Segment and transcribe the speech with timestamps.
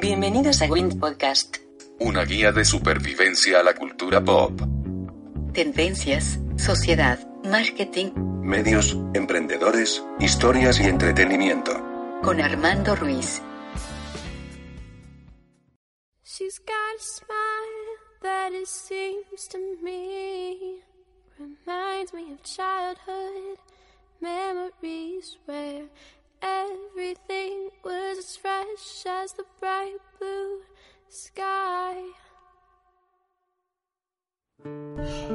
[0.00, 1.58] Bienvenidos a Wind Podcast.
[2.00, 4.60] Una guía de supervivencia a la cultura pop.
[5.52, 8.10] Tendencias, sociedad, marketing.
[8.42, 11.72] Medios, emprendedores, historias y entretenimiento.
[12.24, 13.40] Con Armando Ruiz.
[16.24, 20.80] She's got a smile that it seems to me
[21.38, 23.58] reminds me of childhood
[24.20, 25.84] memories where
[26.44, 30.60] everything was as fresh as the bright blue
[31.08, 31.96] sky.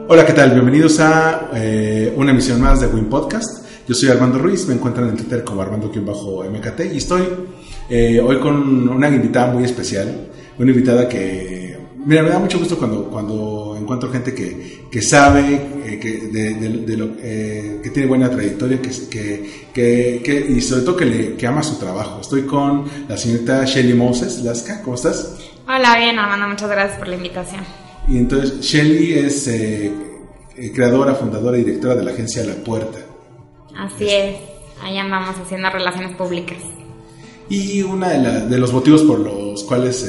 [0.08, 0.52] Hola, ¿qué tal?
[0.52, 3.66] Bienvenidos a eh, una emisión más de Win Podcast.
[3.88, 7.24] Yo soy Armando Ruiz, me encuentran en Twitter como Armando-MKT y estoy
[7.90, 10.28] eh, hoy con una invitada muy especial,
[10.60, 11.69] una invitada que,
[12.06, 16.54] mira, me da mucho gusto cuando, cuando encuentro gente que, que sabe, eh, que, de,
[16.56, 21.36] de- de lo, eh, que tiene buena trayectoria que, que, y sobre todo que, le,
[21.36, 22.20] que ama su trabajo.
[22.22, 25.36] Estoy con la señorita Shelly Moses, Lasca, ¿cómo estás?
[25.68, 27.62] Hola, bien, Armando, muchas gracias por la invitación.
[28.08, 29.92] Y entonces Shelly es eh,
[30.74, 32.98] creadora, fundadora y directora de la agencia La Puerta.
[33.78, 34.36] Así es,
[34.82, 36.58] ahí andamos haciendo relaciones públicas.
[37.50, 40.04] Y uno de los motivos por los cuales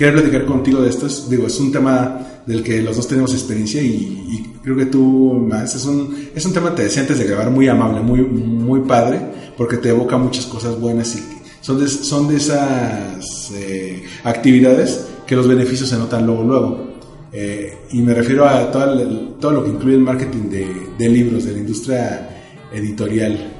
[0.00, 3.34] quiero platicar contigo de esto es, digo, es un tema del que los dos tenemos
[3.34, 5.74] experiencia y, creo que tú más.
[5.74, 9.20] Es un, es un tema, te decía antes de grabar, muy amable, muy, muy padre,
[9.58, 11.22] porque te evoca muchas cosas buenas y
[11.60, 16.90] son de, son de esas eh, actividades que los beneficios se notan luego, luego.
[17.30, 18.98] Eh, y me refiero a todo,
[19.38, 20.66] todo lo que incluye el marketing de,
[20.98, 23.52] de libros, de la industria editorial.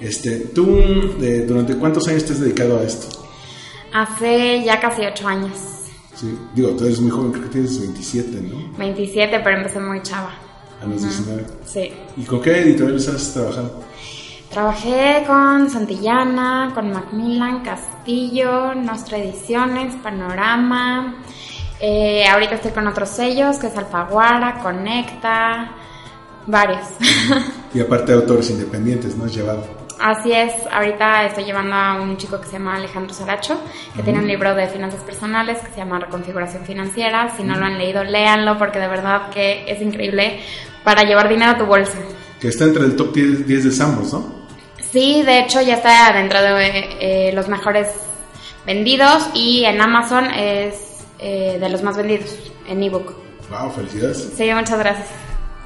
[0.00, 0.78] Este, ¿Tú
[1.20, 3.19] eh, durante cuántos años te has dedicado a esto?
[3.92, 5.80] Hace ya casi ocho años,
[6.20, 8.76] Sí, digo, tú eres muy joven, creo que tienes 27, ¿no?
[8.76, 10.34] 27, pero empecé muy chava.
[10.82, 11.46] A los 19.
[11.64, 11.92] Sí.
[12.18, 13.80] ¿Y con qué editoriales has trabajado?
[14.50, 21.22] Trabajé con Santillana, con Macmillan, Castillo, Nostra Ediciones, Panorama.
[21.80, 25.72] Eh, ahorita estoy con otros sellos, que es Alfaguara, Conecta,
[26.46, 26.86] varios.
[27.72, 29.24] Y aparte autores independientes, ¿no?
[29.24, 29.79] Has llevado.
[30.00, 33.60] Así es, ahorita estoy llevando a un chico que se llama Alejandro Saracho,
[33.94, 37.34] que tiene un libro de finanzas personales que se llama Reconfiguración Financiera.
[37.36, 40.40] Si no lo han leído, léanlo porque de verdad que es increíble
[40.84, 41.98] para llevar dinero a tu bolsa.
[42.40, 44.40] Que está entre el top 10, 10 de Sambos, ¿no?
[44.90, 47.88] Sí, de hecho ya está dentro de eh, los mejores
[48.66, 52.34] vendidos y en Amazon es eh, de los más vendidos
[52.66, 53.12] en ebook.
[53.50, 54.32] Wow, felicidades.
[54.34, 55.08] Sí, muchas gracias.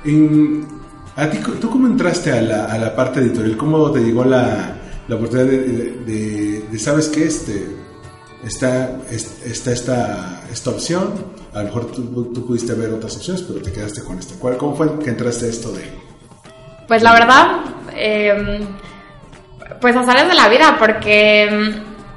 [0.05, 0.83] En-
[1.17, 3.57] ¿A ti, tú cómo entraste a la, a la parte editorial?
[3.57, 4.77] ¿Cómo te llegó la,
[5.07, 7.69] la oportunidad de, de- de- de, sabes qué, este,
[8.45, 11.13] está, es- está esta, esta opción?
[11.53, 14.35] A lo mejor tú, tú pudiste ver otras opciones, pero te quedaste con esta.
[14.41, 15.89] ¿Cuál, ¿Cómo fue que entraste a esto de...?
[16.89, 17.47] Pues la verdad,
[17.95, 18.67] eh,
[19.81, 21.49] pues azares de la vida, porque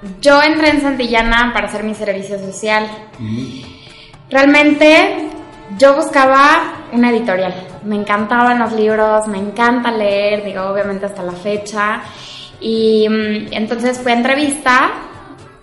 [0.04, 2.88] mm, yo entré en Santillana para hacer mi servicio social.
[4.30, 5.30] Realmente
[5.78, 7.54] yo buscaba una editorial.
[7.88, 12.02] Me encantaban los libros, me encanta leer, digo, obviamente hasta la fecha.
[12.60, 14.92] Y mm, entonces fui a entrevista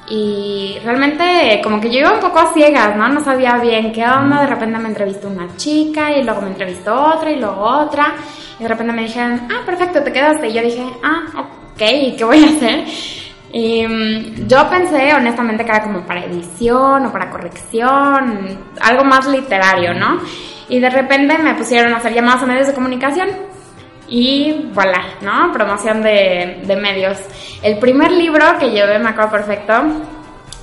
[0.09, 3.09] y realmente como que yo iba un poco a ciegas, ¿no?
[3.09, 6.95] No sabía bien qué onda, de repente me entrevistó una chica y luego me entrevistó
[6.95, 8.15] otra y luego otra
[8.59, 10.49] y de repente me dijeron, ah, perfecto, te quedaste.
[10.49, 12.85] Y yo dije, ah, ok, ¿y qué voy a hacer?
[13.53, 19.27] Y mm, yo pensé honestamente que era como para edición o para corrección, algo más
[19.27, 20.21] literario, ¿no?
[20.69, 23.29] Y de repente me pusieron a hacer llamadas a medios de comunicación
[24.09, 25.53] y voilà, ¿no?
[25.53, 27.19] Promoción de, de medios.
[27.63, 29.75] El primer libro que llevé, me acuerdo perfecto,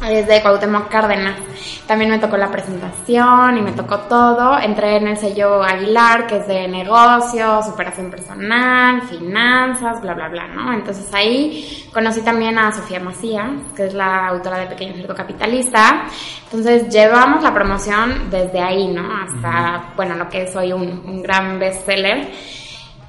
[0.09, 1.37] de Cuauhtémoc Cárdenas.
[1.85, 4.57] También me tocó la presentación y me tocó todo.
[4.57, 10.47] Entré en el sello Aguilar, que es de negocios, superación personal, finanzas, bla, bla, bla,
[10.47, 10.73] ¿no?
[10.73, 16.05] Entonces ahí conocí también a Sofía Macías, que es la autora de Pequeño Cerdo Capitalista.
[16.45, 19.07] Entonces llevamos la promoción desde ahí, ¿no?
[19.23, 22.31] Hasta, bueno, lo que es hoy un, un gran bestseller.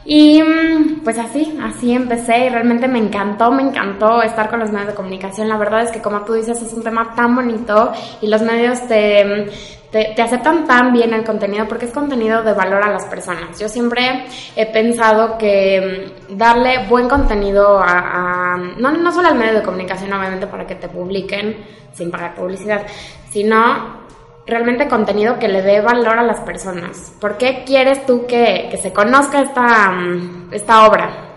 [0.04, 4.70] Y mm, pues así, así empecé y realmente me encantó, me encantó estar con los
[4.70, 5.48] medios de comunicación.
[5.48, 8.87] La verdad es que como tú dices es un tema tan bonito y los medios
[8.88, 9.46] te,
[9.93, 13.58] te, te aceptan tan bien el contenido porque es contenido de valor a las personas.
[13.60, 14.25] Yo siempre
[14.56, 19.62] he pensado que mm, darle buen contenido a, a- no, no solo al medio de
[19.62, 21.56] comunicación obviamente para que te publiquen
[21.93, 22.82] sin pagar publicidad,
[23.31, 24.01] sino
[24.47, 27.12] realmente contenido que le dé valor a las personas.
[27.21, 31.37] ¿Por qué quieres tú que, que se conozca esta, mm, esta obra?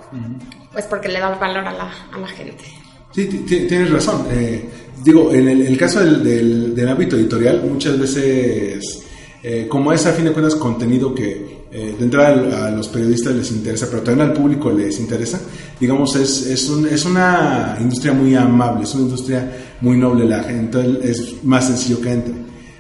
[0.72, 2.64] Pues porque le da valor a la, a la gente.
[3.12, 4.26] Sí, ti- ti- tienes razón.
[4.32, 4.70] Eh,
[5.04, 9.04] digo, en el, el caso del, del, del ámbito editorial, muchas veces,
[9.42, 13.34] eh, como es a fin de cuentas contenido que eh, de entrada a los periodistas
[13.36, 15.40] les interesa, pero también al público les interesa,
[15.80, 19.50] digamos, es, es, un, es una industria muy amable, es una industria
[19.82, 22.34] muy noble, la gente es más sencillo que entre.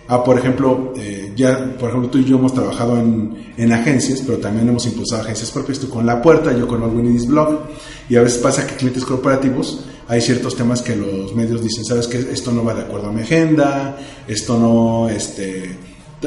[0.07, 4.21] Ah, por ejemplo, eh, ya, por ejemplo, tú y yo hemos trabajado en, en, agencias,
[4.23, 7.61] pero también hemos impulsado agencias propias, tú con La Puerta, yo con All Blog,
[8.07, 12.07] y a veces pasa que clientes corporativos hay ciertos temas que los medios dicen, sabes
[12.07, 13.97] que esto no va de acuerdo a mi agenda,
[14.27, 15.75] esto no, este,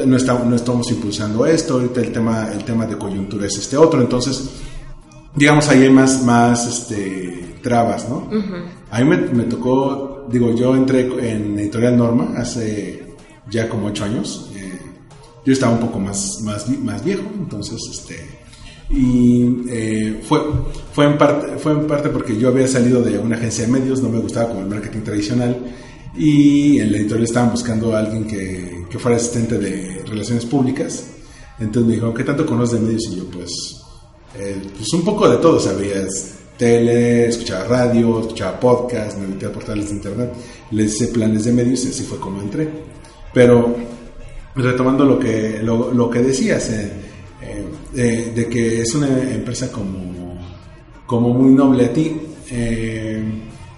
[0.05, 3.77] no, está, no estamos impulsando esto, ahorita el tema, el tema de coyuntura es este
[3.77, 4.49] otro, entonces,
[5.33, 8.29] digamos, ahí hay más, más este, trabas, ¿no?
[8.91, 13.08] A mí me, me, tocó, digo, yo entré en Editorial Norma hace
[13.49, 14.79] ya como ocho años, eh,
[15.45, 18.39] yo estaba un poco más, más, más viejo, entonces, este,
[18.89, 20.39] y eh, fue,
[20.93, 24.01] fue, en parte, fue en parte porque yo había salido de una agencia de medios,
[24.01, 25.57] no me gustaba como el marketing tradicional
[26.17, 31.05] y en la editorial estaban buscando a alguien que, que fuera asistente de relaciones públicas.
[31.59, 33.03] Entonces me dijo, ¿qué tanto conoces de medios?
[33.11, 33.81] Y yo, pues,
[34.37, 39.51] eh, pues un poco de todo, sabías tele, escuchaba radio, escuchaba podcast, me metía a
[39.51, 40.33] portales de internet,
[40.71, 42.67] les hice planes de medios y así fue como entré.
[43.33, 43.75] Pero
[44.55, 46.91] retomando lo que, lo, lo que decías, eh,
[47.95, 50.37] eh, de que es una empresa como,
[51.05, 52.15] como muy noble a ti.
[52.51, 53.23] Eh,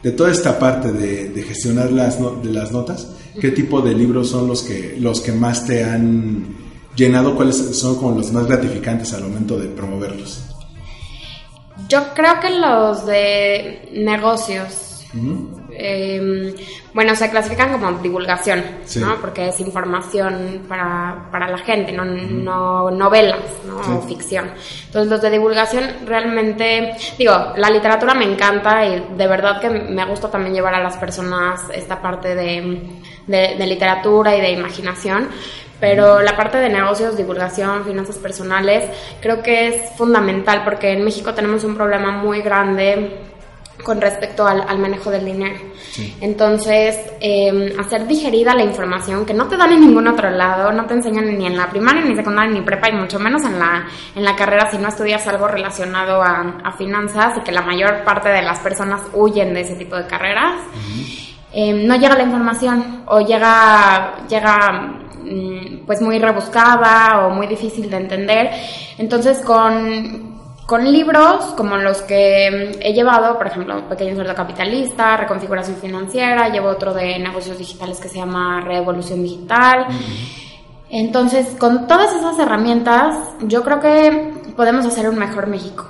[0.04, 3.08] de toda esta parte de, gestionar las, de las notas,
[3.40, 6.56] ¿qué tipo de libros son los que, los que más te han
[6.96, 7.36] llenado?
[7.36, 10.42] ¿Cuáles son como los más gratificantes al momento de promoverlos?
[11.88, 15.06] Yo creo que los de negocios.
[15.84, 16.54] Em,
[16.94, 18.64] bueno, se clasifican como divulgación,
[18.98, 19.20] ¿no?
[19.20, 23.98] Porque es información para, para la gente, no, no novelas, ¿no?
[23.98, 24.52] O ficción.
[24.86, 30.06] Entonces, los de divulgación realmente, digo, la literatura me encanta y de verdad que me
[30.06, 32.82] gusta también llevar a las personas esta parte de,
[33.26, 35.30] de, literatura y de imaginación,
[35.80, 38.84] pero la parte de negocios, divulgación, finanzas personales,
[39.20, 43.31] creo que es fundamental porque en México tenemos un problema muy grande
[43.84, 45.60] con respecto al, manejo del dinero.
[46.22, 50.86] Entonces, em, hacer digerida la información que no te dan en ningún otro lado, no
[50.86, 53.86] te enseñan ni en la primaria, ni secundaria, ni prepa, y mucho menos en la,
[54.16, 58.30] en la carrera si no estudias algo relacionado a, finanzas y que la mayor parte
[58.30, 60.56] de las personas huyen de ese tipo de carreras.
[61.54, 64.72] Em, no llega la información o llega, llega
[65.24, 68.52] mm, pues muy rebuscada o muy difícil de entender.
[68.98, 70.31] Entonces, con,
[70.66, 76.70] con libros como los que he llevado, por ejemplo, Pequeño Sueldo Capitalista, Reconfiguración Financiera, llevo
[76.70, 79.88] otro de negocios digitales que se llama Revolución Digital.
[80.90, 85.88] Entonces, con todas esas herramientas, yo creo que podemos hacer un mejor México.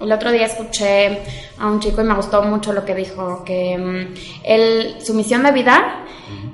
[0.00, 1.22] El otro día escuché
[1.58, 5.52] a un chico y me gustó mucho lo que dijo, que mm, su misión de
[5.52, 6.04] vida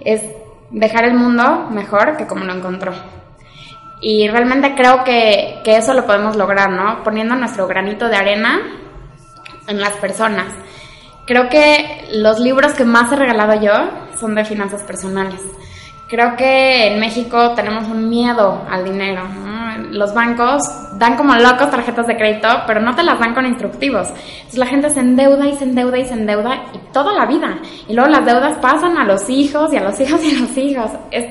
[0.05, 0.23] es
[0.71, 2.93] dejar el mundo mejor que como lo encontró.
[4.01, 7.03] Y realmente creo que, que eso lo podemos lograr, ¿no?
[7.03, 8.61] Poniendo nuestro granito de arena
[9.67, 10.47] en las personas.
[11.27, 13.73] Creo que los libros que más he regalado yo
[14.19, 15.41] son de finanzas personales.
[16.09, 19.25] Creo que en México tenemos un miedo al dinero.
[19.91, 20.63] Los bancos
[20.99, 24.09] dan como locos tarjetas de crédito, pero no te las dan con instructivos.
[24.09, 27.59] Entonces la gente se endeuda y se endeuda y se endeuda y toda la vida.
[27.89, 30.57] Y luego las deudas pasan a los hijos y a los hijos y a los
[30.57, 30.91] hijos.
[31.11, 31.27] Es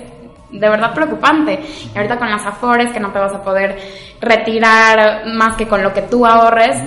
[0.52, 1.60] de verdad preocupante.
[1.94, 3.78] Y ahorita con las afores, que no te vas a poder
[4.20, 6.78] retirar más que con lo que tú ahorres,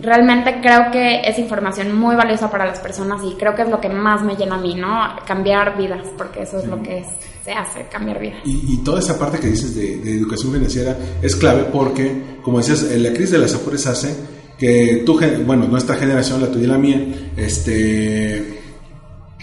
[0.00, 3.80] realmente creo que es información muy valiosa para las personas y creo que es lo
[3.80, 5.16] que más me llena a mí, ¿no?
[5.26, 7.04] Cambiar vidas, porque eso es lo que
[7.44, 8.40] se hace, cambiar vidas.
[8.44, 13.10] Y, toda esa parte que dices de, educación financiera es clave porque, como decías, la
[13.10, 14.14] crisis de las afores hace
[14.58, 17.00] que tú, bueno, nuestra generación, la tuya y la mía,
[17.36, 18.57] este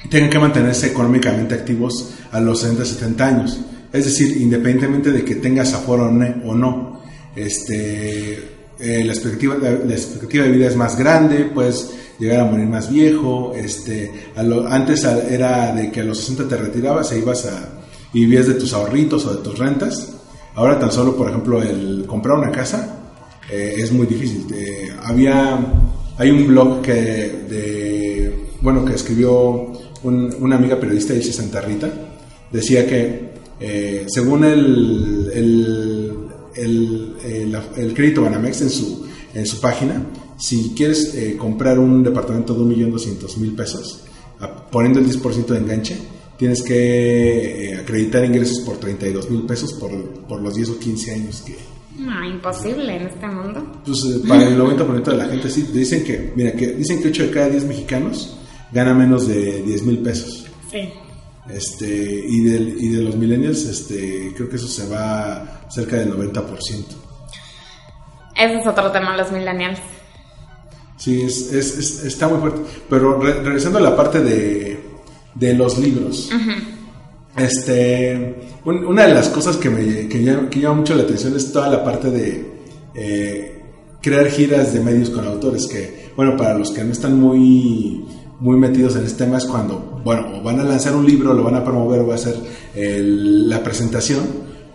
[0.09, 3.59] tengan que mantenerse económicamente activos a los 60, 70 años.
[3.91, 7.01] Es decir, independientemente de que tengas aforo o no,
[7.35, 8.33] este,
[8.79, 12.91] eh, la, expectativa, la, expectativa de vida es más grande, puedes llegar a morir más
[12.91, 13.53] viejo.
[13.55, 17.69] Este, antes era de que a los 60 te retirabas e ibas a
[18.13, 20.13] y vivías de tus ahorritos o de tus rentas.
[20.55, 22.97] Ahora tan solo, por ejemplo, el comprar una casa
[23.49, 24.47] eh, es muy difícil.
[25.03, 25.59] había,
[26.17, 29.71] hay un blog que de, bueno, que escribió
[30.05, 31.91] una amiga periodista, Ilse Santa Rita,
[32.51, 35.31] decía que eh, según el,
[36.55, 40.05] el, el, crédito Banamex en su, en su página,
[40.37, 44.03] si quieres eh, comprar un departamento de 1.200.000 pesos,
[44.71, 45.97] poniendo el 10% de enganche,
[46.37, 49.91] tienes que eh, acreditar ingresos por 32 mil pesos por,
[50.27, 51.55] por, los 10 o 15 años que...
[51.97, 53.81] No, imposible en este mundo.
[53.85, 57.23] Pues para el 90% de la gente sí, dicen que, mira, que dicen que 8
[57.23, 58.37] de cada 10 mexicanos
[58.71, 60.45] gana menos de 10 mil pesos.
[60.71, 60.89] Sí.
[61.49, 61.85] Este,
[62.27, 66.43] y, del, y de los millennials, este, creo que eso se va cerca del 90%.
[68.35, 69.79] ese es otro tema, los millennials.
[70.97, 72.61] Sí, es, es- es- está muy fuerte.
[72.89, 74.79] Pero re- regresando a la parte de,
[75.35, 76.29] de los libros.
[77.37, 81.35] Este, un- una de las cosas que me que llama, que llama mucho la atención
[81.35, 82.45] es toda la parte de
[82.95, 83.61] eh,
[84.01, 85.67] crear giras de medios con autores.
[85.67, 88.04] Que, bueno, para los que no están muy,
[88.39, 91.55] muy metidos en este tema, es cuando, bueno, van a lanzar un libro, lo van
[91.55, 92.37] a promover o va a hacer
[92.75, 94.23] la presentación,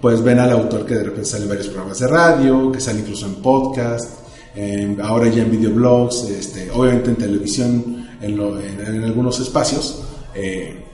[0.01, 3.27] pues ven al autor que de repente sale varios programas de radio, que sale incluso
[3.27, 4.21] en podcast,
[5.03, 10.03] ahora ya en videoblogs, este, obviamente en televisión, en, algunos espacios.
[10.35, 10.85] eh,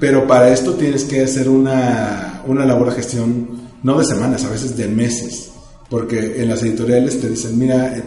[0.00, 3.48] pero para esto tienes que hacer una, una labor de gestión,
[3.82, 5.50] no de semanas, a veces de meses.
[5.90, 8.02] Porque en las editoriales te dicen, mira,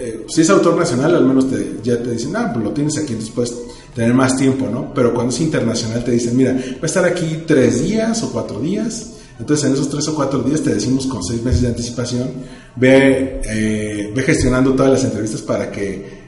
[0.00, 2.96] eh, si es autor nacional, al menos te- ya te dicen, ah, pues lo tienes
[2.98, 3.54] aquí, entonces puedes
[3.94, 4.92] tener más tiempo, ¿no?
[4.94, 8.60] Pero cuando es internacional te dicen, mira, va a estar aquí tres días o cuatro
[8.60, 9.10] días.
[9.40, 12.28] Entonces en esos tres o cuatro días te decimos con seis meses de anticipación,
[12.76, 16.18] ve, eh, ve gestionando todas las entrevistas para que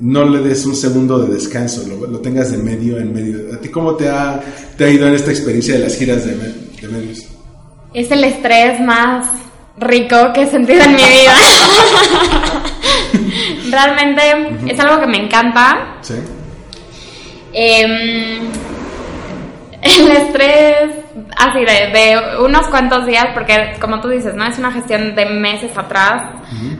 [0.00, 3.54] no le des un segundo de descanso, lo, lo tengas de medio en medio.
[3.54, 4.40] ¿A ti cómo te ha,
[4.76, 7.24] te ha ido en esta experiencia de las giras de, de medios?
[7.92, 9.26] Es el estrés más
[9.78, 11.34] rico que he sentido en mi vida.
[13.70, 15.96] Realmente es algo que me encanta.
[16.00, 16.14] ¿Sí?
[17.52, 18.50] Em,
[19.82, 20.90] el estrés
[21.36, 24.46] así de, de unos cuantos días, porque como tú dices, ¿no?
[24.46, 26.22] Es una gestión de meses atrás,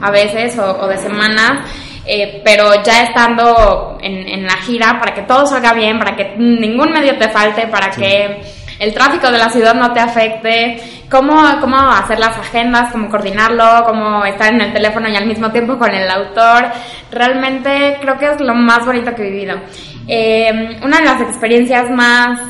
[0.01, 1.67] a veces, o, o de semanas,
[2.05, 6.35] eh, pero ya estando en, en la gira, para que todo salga bien, para que
[6.37, 8.41] ningún medio te falte, para que
[8.81, 13.83] el tráfico de la ciudad no te afecte, cómo, cómo hacer las agendas, cómo coordinarlo,
[13.85, 16.65] cómo estar en el teléfono y al mismo tiempo con el autor.
[17.11, 19.61] Realmente creo que es lo más bonito que he vivido.
[20.07, 22.41] Eh, una de las experiencias más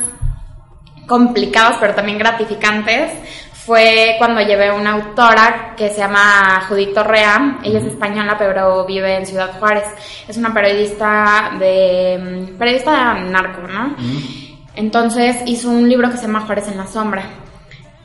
[1.06, 3.12] complicadas pero también gratificantes
[3.52, 9.18] fue cuando llevé una autora que se llama Judith Torrea, ella es española pero vive
[9.18, 9.84] en Ciudad Juárez,
[10.30, 13.98] es una periodista de periodista narco, ¿no?
[14.76, 17.24] Entonces hizo un libro que se llama Juárez en la sombra.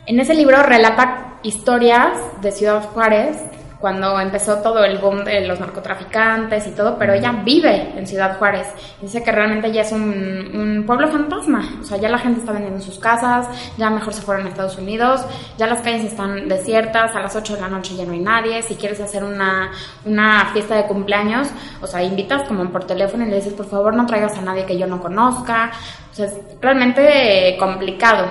[0.07, 3.37] En ese libro relata historias de Ciudad Juárez
[3.81, 8.39] cuando empezó todo el boom de los narcotraficantes y todo, pero ella vive en Ciudad
[8.39, 8.67] Juárez.
[9.01, 11.63] Dice que realmente ya es un, pueblo fantasma.
[11.81, 13.47] O sea, ya la gente está vendiendo sus casas,
[13.77, 15.25] ya mejor se fueron a Estados Unidos,
[15.59, 18.63] ya las calles están desiertas, a las 8 de la noche ya no hay nadie.
[18.63, 19.71] Si quieres hacer una,
[20.05, 21.49] una fiesta de cumpleaños,
[21.83, 24.65] o sea, invitas como por teléfono y le dices, por favor, no traigas a nadie
[24.65, 25.73] que yo no conozca.
[26.17, 28.27] Sea, es realmente complicado.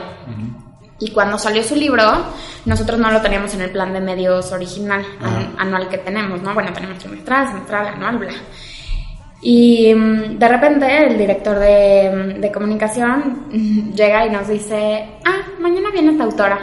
[0.97, 2.03] Y cuando salió su libro,
[2.65, 6.53] nosotros no lo teníamos en el plan de medios original, an- anual que tenemos, ¿no?
[6.53, 8.31] Bueno, tenemos trimestral, semestral, anual, bla.
[9.41, 15.41] Y mm, de repente el director de, de comunicación mm, llega y nos dice, ah,
[15.59, 16.57] mañana viene esta autora.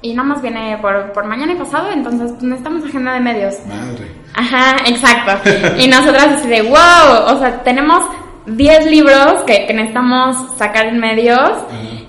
[0.00, 3.54] Y nada más viene por, por mañana y pasado, entonces pues, necesitamos agenda de medios.
[3.66, 4.06] Madre.
[4.34, 5.50] Ajá, exacto.
[5.76, 8.04] Y nosotras así de, wow, o sea, tenemos
[8.48, 11.52] 10 libros que, que necesitamos sacar en medios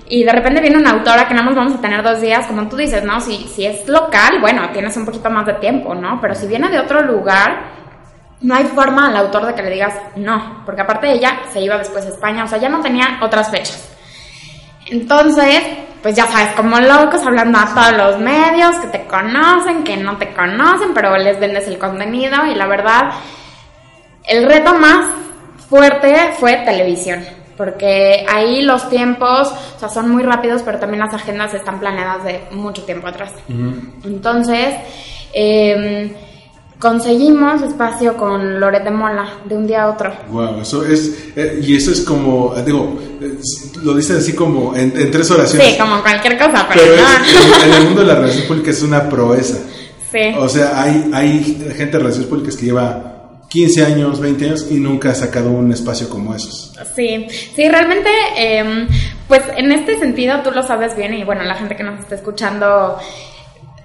[0.07, 2.67] y de repente viene una autora que nada más vamos a tener dos días, como
[2.67, 3.21] tú dices, ¿no?
[3.21, 6.19] Si, si es local, bueno, tienes un poquito más de tiempo, ¿no?
[6.19, 7.79] Pero si viene de otro lugar,
[8.41, 11.77] no hay forma al autor de que le digas no, porque aparte ella se iba
[11.77, 13.95] después a España, o sea, ya no tenía otras fechas.
[14.87, 15.61] Entonces,
[16.01, 20.17] pues ya sabes, como locos hablando a todos los medios que te conocen, que no
[20.17, 23.11] te conocen, pero les vendes el contenido y la verdad,
[24.25, 25.05] el reto más
[25.69, 27.23] fuerte fue televisión,
[27.55, 32.23] porque ahí los tiempos, o sea, son muy rápidos, pero también las agendas están planeadas
[32.23, 33.31] de mucho tiempo atrás.
[34.03, 34.75] Entonces,
[35.33, 36.11] eh,
[36.79, 40.11] conseguimos espacio con Loret de Mola de un día a otro.
[40.31, 42.97] Wow, eso es, eh, y eso es como, eh, digo,
[43.83, 45.67] lo dices así como en, en tres oraciones.
[45.67, 47.57] Sí, como cualquier cosa, pero, Pero no.
[47.57, 49.57] es, en el mundo de la relación pública es una proeza.
[50.11, 50.33] Sí.
[50.39, 53.08] O sea, hay, hay gente de relaciones públicas que lleva
[53.49, 56.73] 15 años, 20 años y nunca ha sacado un espacio como esos.
[56.95, 58.87] Sí, sí, realmente, eh,
[59.27, 62.15] pues en este sentido tú lo sabes bien y bueno, la gente que nos está
[62.15, 62.97] escuchando,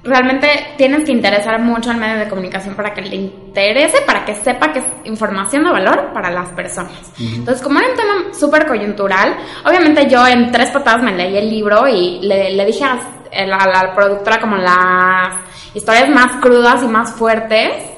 [0.02, 4.34] realmente tienes que interesar mucho al medio de comunicación para que le interese, para que
[4.34, 7.12] sepa que es información de valor para las personas.
[7.18, 11.48] Entonces, como era un tema súper coyuntural, obviamente yo en tres patadas me leí el
[11.48, 15.36] libro y le, le dije a la, a la productora como las
[15.72, 17.93] historias más crudas y más fuertes.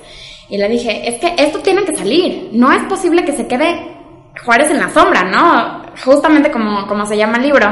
[0.49, 2.51] Y le dije, es que esto tiene que salir.
[2.53, 3.97] No es posible que se quede
[4.45, 5.83] Juárez en la sombra, ¿no?
[6.05, 7.67] Justamente como, como se llama el libro.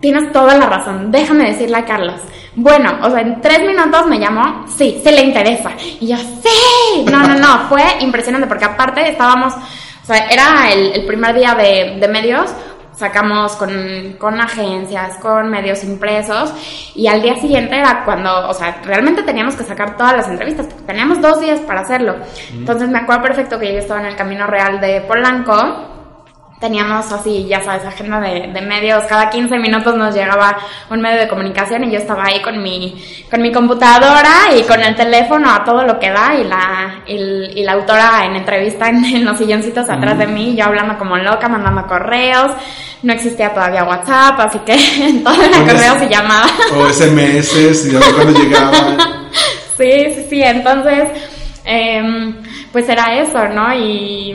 [0.00, 1.10] Tienes toda la razón.
[1.10, 2.20] Déjame decirle a Carlos.
[2.54, 4.66] Bueno, o sea, en tres minutos me llamó.
[4.68, 5.72] Sí, se le interesa.
[6.00, 7.04] Y yo, sí.
[7.10, 7.68] No, no, no.
[7.68, 12.52] Fue impresionante porque aparte estábamos, o sea, era el, primer día de, de medios.
[12.96, 16.52] Sacamos con, con agencias, con medios impresos
[16.94, 20.66] y al día siguiente era cuando, o sea, realmente teníamos que sacar todas las entrevistas,
[20.66, 22.16] porque teníamos dos días para hacerlo.
[22.52, 25.93] Entonces me acuerdo perfecto que yo estaba en el Camino Real de Polanco
[26.60, 30.56] teníamos así, ya sabes, agenda de, de, medios, cada 15 minutos nos llegaba
[30.90, 34.80] un medio de comunicación y yo estaba ahí con mi, con mi computadora y con
[34.80, 38.88] el teléfono a todo lo que da y la, y, y la autora en entrevista
[38.88, 42.52] en, en los silloncitos atrás de mí, yo hablando como loca, mandando correos,
[43.02, 46.52] no existía todavía WhatsApp, así que todo era correos y llamadas.
[46.74, 48.96] O SMS, y cuando llegaban.
[49.76, 51.10] sí, sí, sí, entonces,
[51.66, 52.34] eh,
[52.72, 53.74] pues era eso, ¿no?
[53.74, 54.34] Y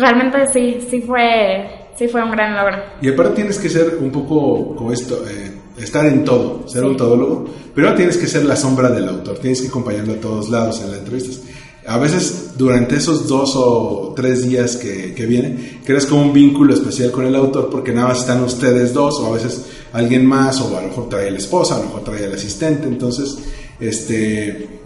[0.00, 2.76] realmente sí, sí fue, sí fue un gran logro.
[3.00, 6.96] Y aparte tienes que ser un poco como esto, eh, estar en todo, ser un
[6.96, 10.80] todólogo, pero tienes que ser la sombra del autor, tienes que acompañarlo a todos lados
[10.80, 11.42] en las entrevistas.
[11.86, 16.74] A veces durante esos dos o tres días que, que viene, creas como un vínculo
[16.74, 20.60] especial con el autor porque nada más están ustedes dos o a veces alguien más
[20.60, 23.38] o a lo mejor trae la esposa, a lo mejor trae el asistente, entonces
[23.80, 24.80] este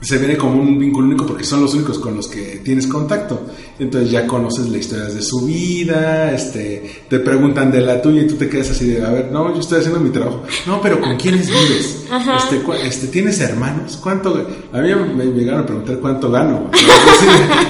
[0.00, 3.40] se viene como un vínculo único porque son los únicos con los que tienes contacto.
[3.78, 8.26] Entonces ya conoces la historia de su vida, este, te preguntan de la tuya y
[8.26, 10.42] tú te quedas así de, a ver, no, yo estoy haciendo mi trabajo.
[10.66, 12.04] No, pero ¿con quiénes vives?
[12.38, 13.98] Este, este, ¿Tienes hermanos?
[14.02, 14.46] ¿Cuánto?
[14.72, 16.70] A mí me llegaron a preguntar cuánto gano.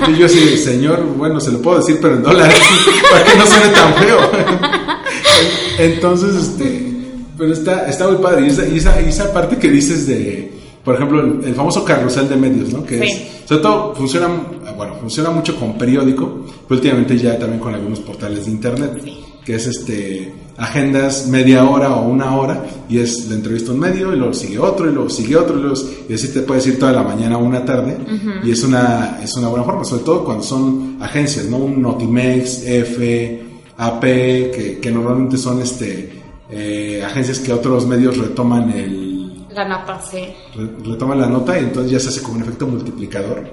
[0.09, 2.57] Y yo así, señor, bueno, se lo puedo decir, pero en dólares,
[3.11, 4.19] para que no suene tan feo.
[5.79, 6.93] Entonces, este,
[7.37, 8.47] pero está, está muy padre.
[8.47, 11.85] Y esa, y esa, y esa parte que dices de por ejemplo, el, el, famoso
[11.85, 12.85] carrusel de medios, ¿no?
[12.85, 13.11] Que Sí.
[13.11, 14.29] es, sobre todo funciona,
[14.77, 19.03] bueno, funciona mucho con periódico, pero últimamente ya también con algunos portales de internet,
[19.45, 24.13] que es este agendas media hora o una hora y es la entrevista un medio
[24.15, 25.77] y luego sigue otro y luego sigue otro y, luego,
[26.09, 27.99] y así te puedes ir toda la mañana o una tarde
[28.43, 31.59] y es una es una buena forma, sobre todo cuando son agencias, ¿no?
[31.59, 33.43] Un Notimex, F,
[33.77, 40.01] AP, que, que normalmente son este eh, agencias que otros medios retoman el La nota,
[40.01, 40.21] sí.
[40.55, 43.45] re- retoman la nota y entonces ya se hace como un efecto multiplicador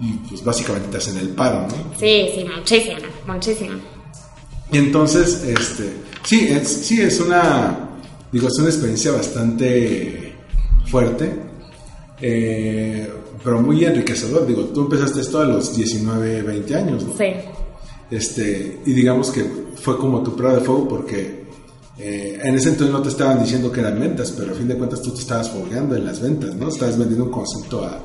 [0.00, 1.98] y pues básicamente te hacen el paro, ¿no?
[1.98, 3.78] Sí, sí, muchísimo, muchísimo.
[4.70, 5.92] Y entonces, este,
[6.24, 7.90] sí, es, sí, es una,
[8.30, 10.34] digo, es una experiencia bastante
[10.86, 11.32] fuerte,
[12.20, 13.10] eh,
[13.42, 14.46] pero muy enriquecedor.
[14.46, 17.16] Digo, tú empezaste esto a los 19, 20 años, ¿no?
[17.16, 17.32] Sí.
[18.10, 19.44] Este, y digamos que
[19.76, 21.46] fue como tu prueba de fuego porque
[21.98, 24.76] eh, en ese entonces no te estaban diciendo que eran ventas, pero a fin de
[24.76, 26.68] cuentas tú te estabas fogueando en las ventas, ¿no?
[26.68, 28.00] Estabas vendiendo un concepto a...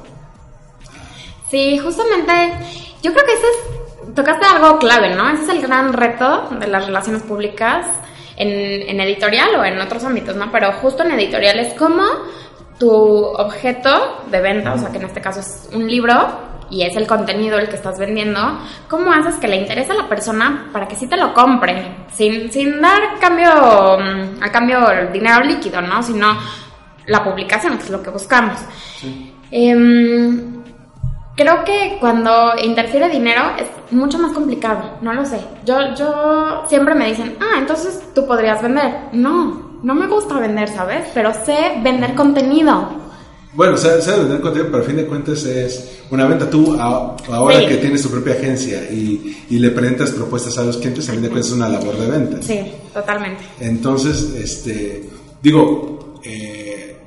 [1.53, 2.33] Sí, justamente,
[3.03, 5.29] yo creo que ese es, tocaste algo clave, ¿no?
[5.29, 7.85] Ese es el gran reto de las relaciones públicas
[8.35, 8.49] en,
[8.89, 10.51] en editorial o en otros ámbitos, ¿no?
[10.51, 12.05] Pero justo en editorial es como
[12.79, 16.15] tu objeto de venta, o sea, que en este caso es un libro
[16.71, 18.39] y es el contenido el que estás vendiendo,
[18.87, 21.97] ¿cómo haces que le interese a la persona para que sí te lo compre?
[22.11, 24.79] Sin, sin dar cambio, mm, a cambio
[25.13, 26.01] dinero líquido, ¿no?
[26.01, 26.35] Sino
[27.05, 28.57] la publicación, que es lo que buscamos.
[29.51, 30.62] Em,
[31.35, 35.39] creo que cuando interfiere dinero es mucho más complicado, no lo sé.
[35.65, 38.91] Yo, yo siempre me dicen, ah, entonces tú podrías vender.
[39.13, 41.07] No, no me gusta vender, ¿sabes?
[41.13, 43.01] Pero sé vender contenido.
[43.55, 46.49] Bueno, sabes sabe vender contenido, pero a fin de cuentas es una venta.
[46.49, 47.67] Tú, a- ahora Sí.
[47.67, 51.21] que tienes tu propia agencia y, y le presentas propuestas a los clientes, a fin
[51.21, 52.37] de cuentas es una labor de venta.
[52.41, 52.59] Sí,
[52.91, 53.43] totalmente.
[53.59, 55.07] Entonces, este,
[55.41, 56.97] digo, eh,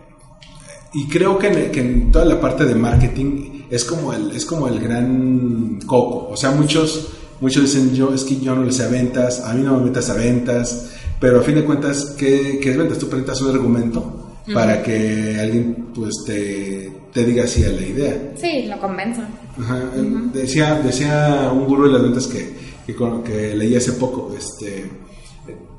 [0.95, 4.45] y creo que en, que en toda la parte de marketing es como el, es
[4.45, 6.29] como el gran coco.
[6.31, 7.09] O sea, muchos,
[7.41, 9.87] muchos dicen, yo, es que yo no le sé a ventas, a mí no me
[9.87, 12.99] metas a ventas, pero a fin de cuentas, ¿qué, qué es ventas?
[12.99, 18.33] Tú presentas un argumento para que alguien, pues, te, te diga sí a la idea.
[18.37, 19.23] Sí, lo convenzo.
[19.59, 19.91] Ajá,
[20.33, 22.55] decía, decía un gurú de las ventas que,
[22.87, 24.85] que, que leí hace poco, este,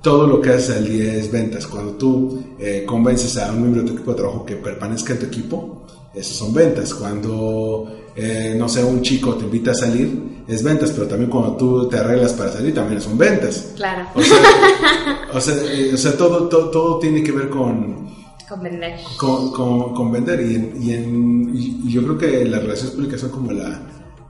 [0.01, 1.67] todo lo que haces al día es ventas.
[1.67, 5.19] Cuando tú eh, convences a un miembro de tu equipo de trabajo que permanezca en
[5.19, 5.85] tu equipo,
[6.17, 6.93] eso son ventas.
[6.93, 11.55] Cuando, eh, no sé, un chico te invita a salir, es ventas, pero también cuando
[11.57, 13.73] tú te arreglas para salir, también son ventas.
[13.75, 14.37] Claro, O sea,
[15.33, 18.07] o sea, eh, o sea, todo, todo, todo tiene que ver con,
[18.47, 18.99] con vender.
[19.17, 23.19] con, con- con vender y, en- y, en- y- yo creo que las relaciones públicas
[23.19, 23.81] son como la,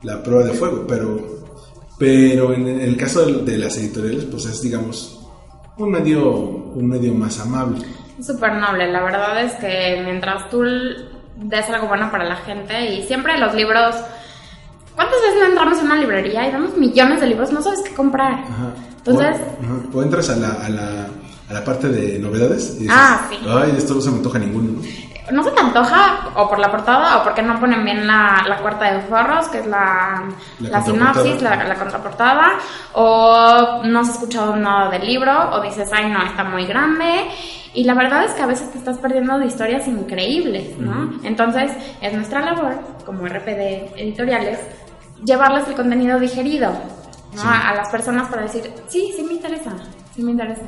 [0.03, 1.19] la prueba de fuego, pero,
[1.99, 5.19] pero en el caso de, las editoriales pues es digamos
[5.77, 7.85] un medio, un medio más amable.
[8.19, 10.63] Súper noble, la verdad es que mientras tú
[11.37, 13.95] des algo bueno para la gente y siempre los libros...
[14.95, 17.51] ¿Cuántas veces no entramos en una librería y vemos millones de libros?
[17.51, 18.33] No sabes qué comprar.
[18.33, 18.71] Ajá.
[18.97, 21.07] Entonces, o, ajá, o entras a la, a, la,
[21.49, 23.37] a la parte de novedades y dices, Ah, sí.
[23.47, 24.81] ay, esto no se me antoja ninguno.
[25.31, 25.43] ¿No?".
[25.43, 28.93] se te antoja o por la portada o porque no ponen bien la, la cuarta
[28.93, 30.23] de forros, que es la,
[30.59, 32.53] La la, sinopsis, la, la contraportada,
[32.93, 37.29] o no has escuchado nada del libro, o dices, ay no, está muy grande.
[37.73, 41.11] Y la verdad es que a veces te estás perdiendo de historias increíbles, ¿no?
[41.23, 44.59] Entonces, es nuestra labor, como RPD editoriales,
[45.23, 46.71] llevarles el contenido digerido,
[47.35, 47.41] ¿no?
[47.43, 49.71] A, a las personas para decir, sí, sí me interesa,
[50.15, 50.63] sí me interesa.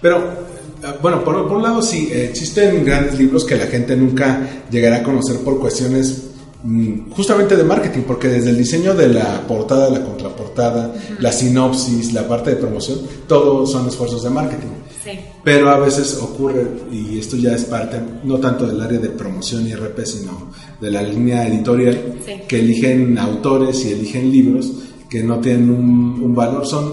[0.00, 3.96] Pero, eh, bueno, por, por un lado sí, eh, existen grandes libros que la gente
[3.96, 6.24] nunca llegará a conocer por cuestiones
[6.62, 12.12] mm, justamente de marketing, porque desde el diseño de la portada, la contraportada, la sinopsis,
[12.12, 14.68] la parte de promoción, todo son esfuerzos de marketing.
[15.04, 15.12] Sí.
[15.42, 19.66] Pero a veces ocurre, y esto ya es parte, no tanto del área de promoción
[19.66, 22.32] y RP, sino de la línea editorial, Sí.
[22.46, 24.70] que eligen autores y eligen libros
[25.08, 26.92] que no tienen un, un valor, son,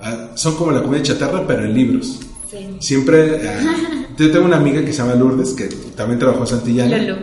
[0.00, 2.18] ah, son como la comida chatarra, pero en libros.
[2.52, 2.76] Sí.
[2.80, 6.98] Siempre, ah, yo tengo una amiga que se llama Lourdes, que también trabajó en Santillana.
[6.98, 7.16] Lulu.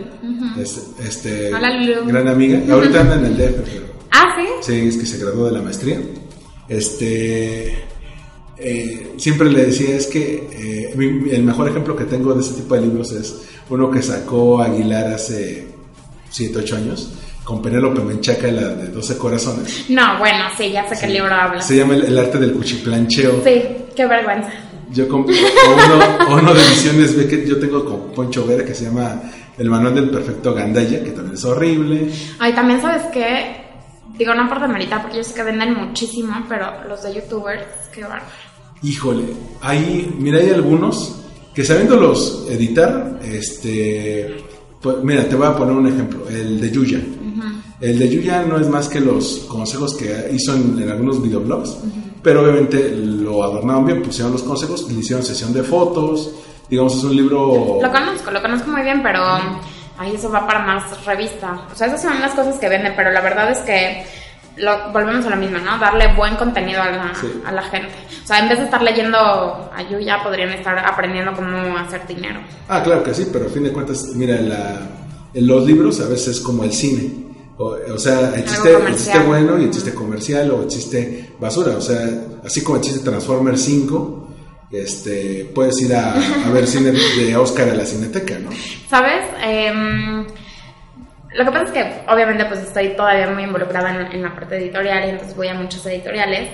[0.60, 2.06] Es- este, Hola, Lulu.
[2.08, 2.60] Gran amiga.
[2.70, 4.46] Ahorita anda en el DF, pero Ah, sí.
[4.72, 5.98] sí, es que se graduó de la maestría.
[6.68, 7.78] Este,
[8.58, 12.62] eh, siempre le decía, es que eh, mi- el mejor ejemplo que tengo de este
[12.62, 13.34] tipo de libros es
[13.68, 15.66] uno que sacó Aguilar hace
[16.30, 17.12] 7, 8 años,
[17.44, 19.84] con Penélope Menchaca, la de 12 corazones.
[19.88, 21.60] No, bueno, sí, ya sé qué libro habla.
[21.62, 23.42] Se llama El, el arte del cuchiplancheo.
[23.44, 23.62] Sí,
[23.96, 24.50] qué vergüenza.
[24.92, 29.22] Yo compré uno, uno de ediciones Beckett, yo tengo con Poncho Vera que se llama
[29.56, 32.10] El manual del perfecto Gandaya, que también es horrible.
[32.38, 33.56] Ay, también sabes qué,
[34.18, 38.02] digo, no por demeritar, porque yo sé que venden muchísimo, pero los de youtubers, qué
[38.02, 38.24] bárbaro.
[38.82, 39.24] Híjole,
[39.60, 41.20] hay, mira, hay algunos
[41.54, 44.44] que sabiéndolos editar, este,
[44.80, 47.00] pues, mira, te voy a poner un ejemplo, el de Yuya.
[47.80, 51.78] El de Yuya no es más que los consejos que hizo en, en algunos videoblogs,
[52.22, 56.32] pero obviamente lo adornaron bien, pusieron los consejos, le hicieron sesión de fotos,
[56.68, 57.78] digamos, es un libro...
[57.80, 59.22] Lo conozco, lo conozco muy bien, pero
[59.98, 61.66] ahí eso va para más revista.
[61.72, 64.04] O sea, esas son las cosas que venden, pero la verdad es que
[64.56, 65.78] lo, volvemos a lo mismo, ¿no?
[65.78, 67.26] Darle buen contenido a la, Sí.
[67.44, 67.92] a la gente.
[68.22, 72.40] O sea, en vez de estar leyendo a Yuya, podrían estar aprendiendo cómo hacer dinero.
[72.68, 74.80] Ah, claro que sí, pero a fin de cuentas, mira, la,
[75.34, 77.29] en los libros a veces es como el cine.
[77.60, 78.96] O, o sea, el chiste, el comercial.
[78.96, 81.76] chiste bueno y el chiste comercial o el chiste basura.
[81.76, 82.08] O sea,
[82.42, 84.28] así como el chiste Transformers 5,
[84.72, 88.50] este, puedes ir a, a ver cine de Oscar a la cineteca, ¿no?
[88.88, 89.24] ¿Sabes?
[89.42, 90.26] Em,
[91.34, 94.56] lo que pasa es que obviamente pues estoy todavía muy involucrada en, en la parte
[94.56, 96.48] editorial y entonces voy a muchos editoriales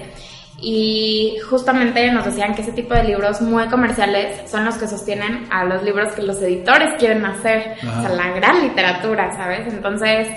[0.60, 5.46] y justamente nos decían que ese tipo de libros muy comerciales son los que sostienen
[5.50, 7.98] a los libros que los editores quieren hacer, Ajá.
[7.98, 9.72] o sea, la gran literatura, ¿sabes?
[9.72, 10.28] Entonces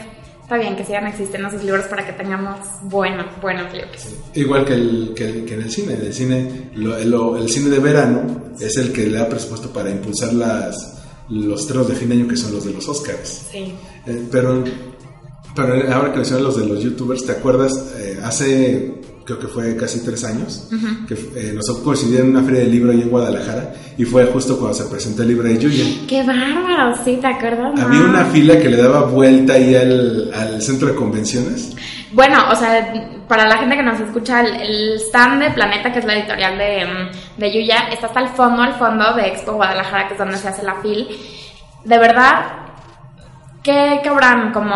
[0.50, 4.08] está bien que sigan existiendo esos libros para que tengamos buenos, buenos libros.
[4.34, 5.94] Igual que, el, que, el- que en el cine.
[5.94, 9.70] En el cine, lo- lo- el cine de verano es el que le da presupuesto
[9.72, 13.44] para impulsar las, los estrenos de fin de año que son los de los Oscars.
[13.52, 13.76] Sí.
[14.08, 14.64] Eh, pero,
[15.56, 17.94] pero ahora que mencionas los de los youtubers, ¿te acuerdas?
[18.00, 18.99] Eh, hace,
[19.30, 20.68] creo que fue casi tres años,
[21.08, 24.58] que eh, nos coincidir en una feria del libro ahí en Guadalajara y fue justo
[24.58, 25.86] cuando se presentó el libro de Yuya.
[26.08, 26.96] ¡Qué bárbaro!
[27.06, 27.80] Sí, ¿te acuerdas?
[27.80, 31.76] Había una fila que le daba vuelta ahí al, al centro de convenciones.
[32.12, 32.92] Bueno, o sea,
[33.28, 36.58] para la gente que nos escucha, el, el stand de Planeta, que es la editorial
[36.58, 40.20] de, mm, de Yuya, está hasta el fondo, al fondo de Expo Guadalajara, que es
[40.20, 41.08] donde se hace la FIL.
[41.86, 42.69] De verdad,
[44.04, 44.52] ¿qué habrán?
[44.52, 44.76] Como,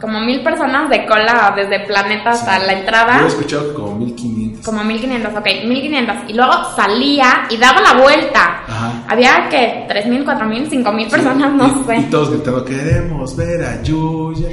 [0.00, 3.20] como mil personas de cola desde Planeta hasta la Yo entrada.
[3.22, 4.64] he escuchado como 1500.
[4.64, 6.16] Como 1500, ok, 1500.
[6.28, 8.62] Y luego salía y daba la vuelta.
[8.68, 8.92] Ajá.
[9.08, 11.96] Había que 3000, 4000, 5000 personas, no y, sé.
[11.96, 14.48] y todos gritando, queremos ver a Yuya.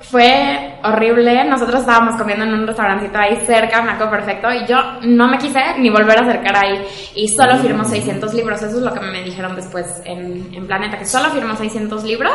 [0.00, 1.44] Fue horrible.
[1.44, 5.38] Nosotros estábamos comiendo en un restaurancito ahí cerca, me acuerdo perfecto, y yo no me
[5.38, 6.84] quise ni volver a acercar ahí.
[7.14, 8.60] Y solo firmó 600 libros.
[8.62, 12.32] Eso es lo que me dijeron después en, en Planeta, que solo firmó 600 libros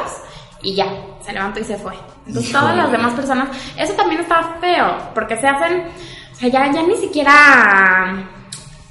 [0.65, 0.88] y ya,
[1.21, 1.93] se levantó y se fue.
[2.25, 2.63] Entonces Híjole.
[2.63, 5.84] todas las demás personas, eso también está feo, porque se hacen,
[6.32, 8.28] o sea, ya, ya ni siquiera,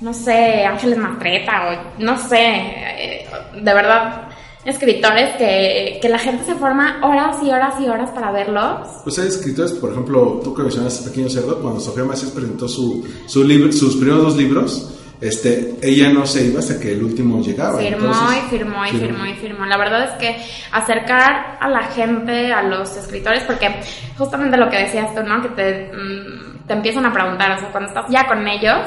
[0.01, 4.29] no sé, Ángeles Mastreta o no sé, eh, de verdad,
[4.65, 8.89] escritores que, que la gente se forma horas y horas y horas para verlos.
[9.03, 13.05] Pues hay escritores, por ejemplo, tú que mencionaste Pequeño Cerdo, cuando Sofía Macías presentó su,
[13.27, 14.93] su libro, sus primeros dos libros,
[15.29, 17.79] este, ella no se iba hasta que el último llegaba.
[17.79, 19.65] Firmó entonces, y firmó y firmó y firmó.
[19.65, 20.37] La verdad es que
[20.71, 23.81] acercar a la gente, a los escritores, porque
[24.19, 25.41] justamente lo que decías tú, ¿no?
[25.41, 28.79] Que te, mm, te empiezan a preguntar, o sea, cuando estás ya con ellos,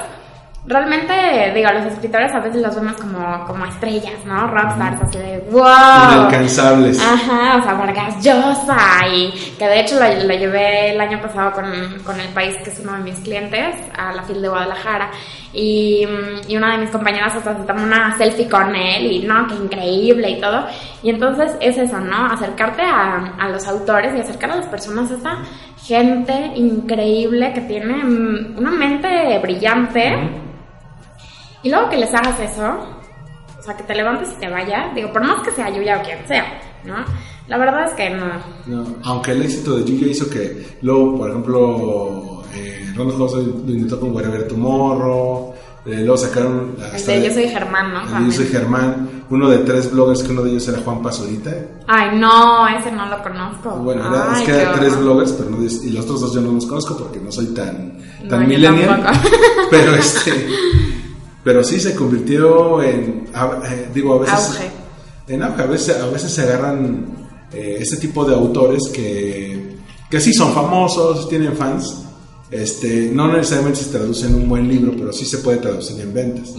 [0.67, 1.13] realmente,
[1.55, 4.47] digo, los escritores a veces los vemos como, como estrellas, ¿no?
[4.47, 5.63] Rockstars, así de wow.
[5.63, 6.99] Inalcanzables.
[6.99, 9.07] Ajá, o sea, Vargas Llosa.
[9.13, 11.65] Y que de hecho lo, lo llevé el año pasado con,
[12.03, 15.09] con El País, que es uno de mis clientes, a la FIL de Guadalajara.
[15.53, 16.05] Y,
[16.47, 19.55] y una de mis compañeras hasta se tomó una selfie con él y no, qué
[19.55, 20.67] increíble y todo.
[21.01, 22.25] Y entonces es eso, ¿no?
[22.25, 25.37] Acercarte a, a los autores y acercar a las personas a esta
[25.81, 30.46] gente increíble que tiene mm, una mente brillante.
[31.63, 32.77] Y luego que les hagas eso,
[33.59, 36.03] o sea, que te levantes y te vayas, digo, por más que sea Yuya o
[36.03, 36.45] quien sea,
[36.85, 36.95] ¿no?
[37.47, 38.25] La verdad es que no.
[38.65, 43.71] No, aunque el éxito de Yuya hizo que luego, por ejemplo, eh, Ronald House lo
[43.71, 45.53] intentó con Wherever Tomorrow,
[45.85, 46.75] eh, luego sacaron...
[46.77, 48.01] El hasta de Yo soy Germán, ¿no?
[48.17, 51.01] el de Yo soy Germán, uno de tres bloggers que uno de ellos era Juan
[51.01, 51.51] Pazurita.
[51.87, 53.69] Ay, no, ese no lo conozco.
[53.77, 56.41] Bueno, era- es que qué eran tres bloggers, pero no, y los otros dos yo
[56.41, 57.97] no los conozco porque no soy tan,
[58.29, 59.03] tan No, yo millennial.
[59.71, 60.47] Pero este,
[61.47, 64.69] pero sí se convirtió en, a- eh, digo, a veces, Auge.
[65.29, 67.05] en auge, a veces, a veces se agarran
[67.53, 69.77] eh, este tipo de autores que,
[70.11, 72.03] que sí son famosos, tienen fans,
[72.51, 76.13] este, no necesariamente se traduce en un buen libro, pero sí se puede traducir en
[76.13, 76.49] ventas.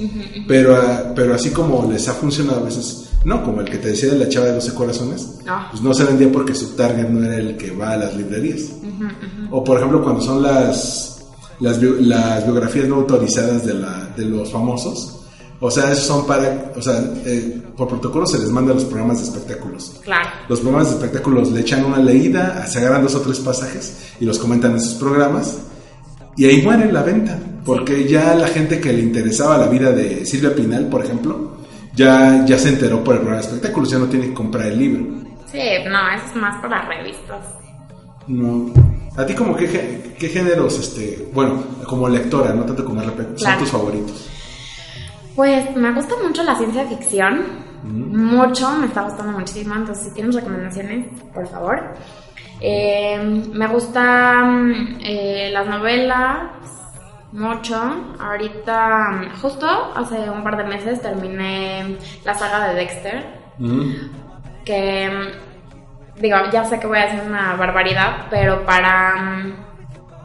[0.46, 3.88] Pero, ah, pero así como les ha funcionado a veces, no, como el que te
[3.88, 5.68] decía de la chava de 12 corazones, Ah.
[5.70, 8.62] pues no se vendía porque su target no era el que va a las librerías.
[9.50, 11.17] O por ejemplo cuando son las,
[11.60, 15.18] las, las biografías no autorizadas de, la, de los famosos,
[15.60, 18.84] o sea, esos son para, o sea, eh, por protocolo se les manda a los
[18.84, 20.00] programas de espectáculos.
[20.04, 20.28] Claro.
[20.48, 24.24] Los programas de espectáculos le echan una leída, se agarran dos o tres pasajes y
[24.24, 25.58] los comentan en sus programas.
[26.36, 30.24] Y ahí muere la venta, porque ya la gente que le interesaba la vida de
[30.24, 31.56] Silvia Pinal, por ejemplo,
[31.92, 34.78] ya, ya se enteró por el programa de espectáculos, ya no tiene que comprar el
[34.78, 35.04] libro.
[35.50, 37.44] Sí, no, eso es más para revistas.
[38.28, 38.70] No.
[39.18, 43.58] ¿A ti como qué, qué géneros, este, bueno, como lectora, no tanto como RP, son
[43.58, 44.30] tus favoritos?
[45.34, 47.66] Pues me gusta mucho la ciencia ficción.
[47.82, 49.74] Mucho, me está gustando muchísimo.
[49.74, 51.94] Entonces, si tienes recomendaciones, por favor.
[52.60, 56.50] Eh, me gustan eh, las novelas.
[57.32, 57.76] Mucho.
[58.20, 63.38] Ahorita, mm, justo hace un par de meses terminé la saga de Dexter.
[63.58, 63.90] Mm.
[64.64, 65.47] que mm,
[66.20, 69.66] digo, ya sé que voy a decir una barbaridad, pero para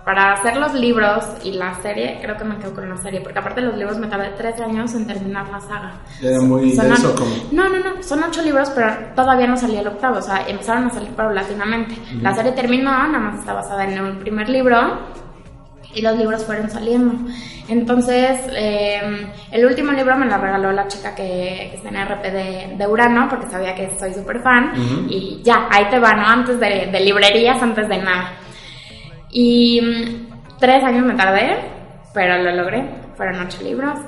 [0.05, 3.39] para hacer los libros y la serie, creo que me quedo con la serie, porque
[3.39, 5.93] aparte los libros me tardé tres años en terminar la saga.
[6.21, 7.31] Era muy Son denso como...
[7.51, 10.87] No, no, no, son ocho libros, pero todavía no salía el octavo, o sea, empezaron
[10.87, 11.95] a salir paulatinamente.
[12.21, 14.99] La serie terminó, nada más está basada en el primer libro
[15.93, 17.13] y los libros fueron saliendo.
[17.67, 19.01] Entonces, eh,
[19.51, 22.87] el último libro me lo regaló la chica que, que está en RP de, de
[22.87, 25.05] Urano, porque sabía que soy súper fan, Ujú.
[25.09, 26.25] y ya, ahí te va, ¿no?
[26.27, 28.31] Antes de, de librerías, antes de nada.
[29.29, 31.57] Y mm, tres años me tardé,
[32.13, 32.83] pero lo logré.
[33.15, 33.99] Fueron ocho libros.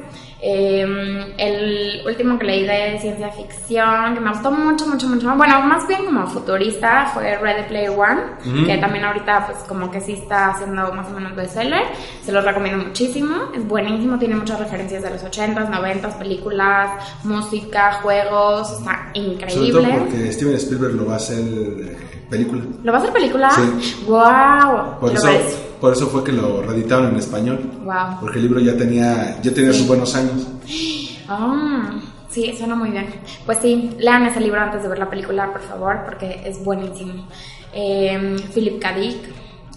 [0.48, 5.36] Eh, el último que leí de ciencia ficción, que me gustó mucho, mucho, mucho.
[5.36, 10.02] Bueno, más bien como futurista, fue Ready Player One, que también ahorita pues como que
[10.02, 11.86] sí está haciendo más o menos bestseller.
[12.24, 13.50] Se los recomiendo muchísimo.
[13.56, 16.92] Es buenísimo, tiene muchas referencias de los 80s, 90s, películas,
[17.24, 18.72] música, juegos.
[18.72, 19.72] Está Sobre increíble.
[19.72, 21.98] todo porque Steven Spielberg lo va a hacer eh,
[22.30, 22.62] película.
[22.84, 23.50] ¿Lo va a hacer película?
[23.50, 24.04] Sí.
[24.06, 25.00] ¡Wow!
[25.00, 25.28] Por eso,
[25.80, 27.60] por eso fue que lo reeditaron en español.
[27.84, 28.20] Wow.
[28.22, 29.80] Porque el libro ya tenía, ya tenía Sí.
[29.80, 30.48] sus buenos años.
[31.28, 31.92] Ah,
[32.30, 33.08] sí, suena muy bien.
[33.46, 37.28] Pues sí, lean ese libro antes de ver la película, por favor, porque es buenísimo.
[37.74, 38.94] Eh, Philip K.
[38.94, 39.18] Dick,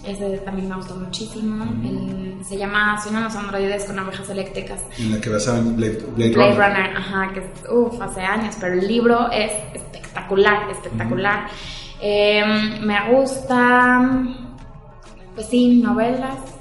[0.05, 1.65] ese también me gustó muchísimo.
[1.83, 4.81] El- se llama Sueñan los androides con abejas eléctricas.
[4.97, 6.69] En la que basaban Blade, Blade Blade Runner.
[6.69, 11.47] Runner, ajá, que uff, hace años, pero el libro es espectacular, espectacular.
[12.01, 12.41] Eh,
[12.81, 14.09] me gusta,
[15.35, 16.57] pues sí, novelas,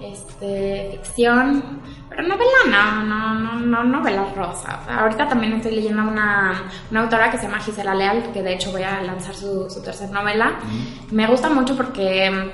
[0.00, 4.76] este, ficción, pero novela no, no, no, no novelas rosas.
[4.88, 8.72] Ahorita también estoy leyendo una, una autora que se llama Gisela Leal, que de hecho
[8.72, 10.58] voy a lanzar su, su tercera novela.
[11.10, 12.52] Me gusta mucho porque,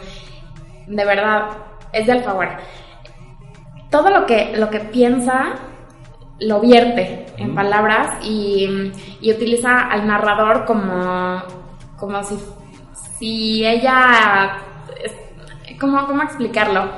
[0.86, 1.48] de verdad,
[1.92, 2.60] es de Alfaguara
[3.90, 5.54] todo lo que, lo que piensa
[6.40, 11.42] lo vierte en palabras y, y utiliza al narrador como,
[11.96, 12.38] como si,
[13.18, 14.58] si ella...
[15.80, 16.90] ¿cómo, ¿Cómo explicarlo?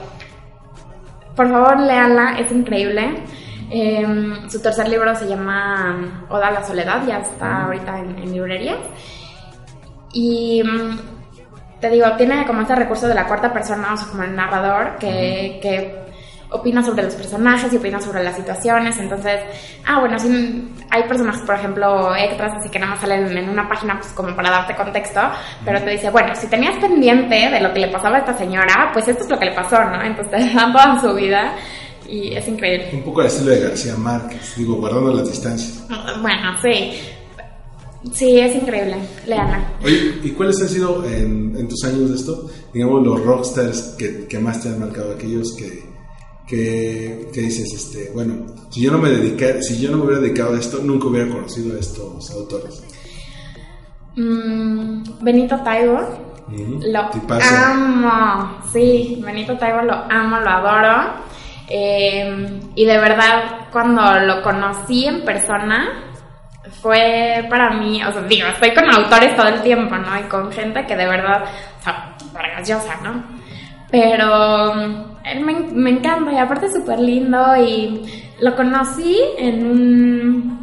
[1.36, 3.24] Por favor, léanla, es increíble.
[3.70, 4.04] Eh,
[4.48, 8.78] su tercer libro se llama Oda a la Soledad, ya está ahorita en, en librerías.
[10.12, 10.98] Y mm,
[11.80, 14.96] te digo, tiene como este recurso de la cuarta persona, o sea, como el narrador,
[14.98, 15.99] que, que
[16.50, 18.98] opina sobre los personajes y opina sobre las situaciones.
[18.98, 19.40] Entonces,
[19.86, 23.68] ah, bueno, sí, hay personajes, por ejemplo, extras, así que nada más salen en una
[23.68, 25.20] página, pues como para darte contexto,
[25.64, 28.90] pero te dice, bueno, si tenías pendiente de lo que le pasaba a esta señora,
[28.92, 30.02] pues esto es lo que le pasó, ¿no?
[30.02, 31.54] Entonces dan toda su vida.
[32.08, 32.90] y es increíble.
[32.92, 35.86] Un poco al estilo de García Márquez, digo, guardando las distancias.
[36.20, 36.92] Bueno, sí.
[38.12, 38.96] Sí, es increíble.
[39.26, 39.62] Leanla.
[39.84, 44.26] Oye, ¿y cuáles han sido en, en tus años de esto, digamos, los rockstars que,
[44.26, 45.12] que más te han marcado?
[45.12, 45.89] Aquellos que,
[46.50, 50.20] que, que dices, este, bueno, si yo no me dediqué, si yo no me hubiera
[50.20, 52.82] dedicado a esto, nunca hubiera conocido a estos autores.
[54.16, 56.00] Mm, Benito Taibo.
[56.48, 57.54] Lo tipazo.
[57.54, 58.58] amo.
[58.72, 61.12] Sí, Benito Taibo lo amo, lo adoro.
[61.68, 66.10] Eh, y de verdad, cuando lo conocí en persona,
[66.82, 70.18] fue para mí, o sea, digo, estoy con autores todo el tiempo, ¿no?
[70.18, 71.44] Y con gente que de verdad,
[71.78, 73.39] o sea, graciosa, ¿no?
[73.90, 74.74] Pero
[75.24, 78.02] él me, me encanta y aparte es súper lindo y
[78.40, 80.60] lo conocí en un...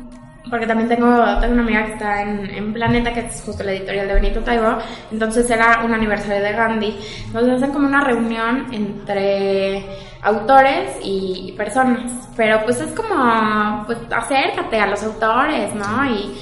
[0.49, 1.09] Porque también tengo,
[1.41, 4.39] tengo una amiga que está en, en Planeta, que es justo la editorial de Benito
[4.39, 4.77] Taibo,
[5.11, 6.97] entonces era un aniversario de Gandhi.
[7.25, 9.85] Entonces hacen como una reunión entre
[10.21, 12.29] autores y personas.
[12.37, 16.05] Pero pues es como, pues acércate a los autores, ¿no?
[16.05, 16.33] Y,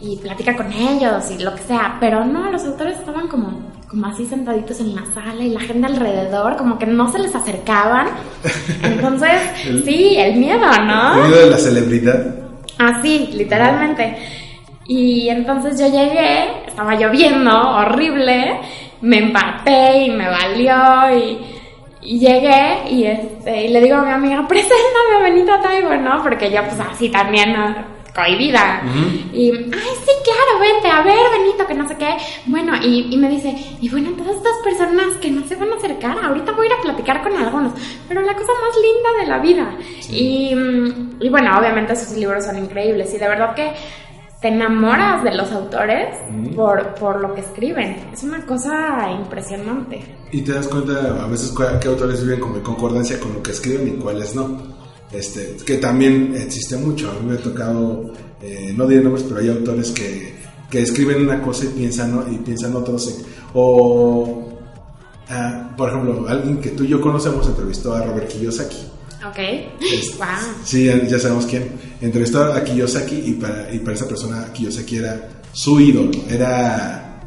[0.00, 1.96] y platica con ellos y lo que sea.
[2.00, 5.86] Pero no, los autores estaban como, como así sentaditos en la sala y la gente
[5.86, 8.08] alrededor, como que no se les acercaban.
[8.82, 9.30] Entonces,
[9.66, 11.22] El- sí, el miedo, ¿no?
[11.22, 12.26] El miedo de la celebridad.
[12.78, 14.16] Así, literalmente.
[14.86, 18.58] Y entonces yo llegué, estaba lloviendo, horrible,
[19.00, 21.38] me empapé y me valió y,
[22.02, 26.22] y llegué y, este, y le digo a mi amiga, preséntame a Benito Taibo, ¿no?
[26.22, 27.54] Porque yo pues así también
[28.14, 28.82] cohibida.
[29.32, 32.16] Y, ay, sí, claro, vente, a ver, Benito, que no sé qué.
[32.46, 35.76] Bueno, y, y me dice, y bueno, todas estas personas que no se van a
[35.76, 37.72] acercar, ahorita voy a ir a platicar con algunos,
[38.06, 39.76] pero la cosa más linda de la vida.
[40.10, 40.54] Y,
[41.20, 43.72] y bueno, obviamente sus libros son increíbles y de verdad que
[44.40, 46.16] te enamoras de los autores
[46.54, 48.10] por, por lo que escriben.
[48.12, 50.04] Es una cosa impresionante.
[50.32, 53.52] Y te das cuenta a veces qué autores viven como en concordancia con lo que
[53.52, 54.73] escriben y cuáles no.
[55.14, 57.10] Este, que también existe mucho.
[57.10, 60.34] A mí me ha tocado, eh, no diré nombres, pero hay autores que,
[60.70, 62.32] que escriben una cosa y piensan, ¿no?
[62.32, 63.20] y piensan otros.
[63.54, 64.48] o,
[65.28, 68.94] ah, por ejemplo, alguien que tú y yo conocemos entrevistó a Robert Kiyosaki.
[69.26, 69.38] Ok.
[70.18, 70.26] Wow.
[70.64, 71.70] Sí, ya, ya sabemos quién.
[72.00, 76.10] Entrevistó a Kiyosaki y para, y para esa persona Kiyosaki era su ídolo.
[76.28, 77.20] Era,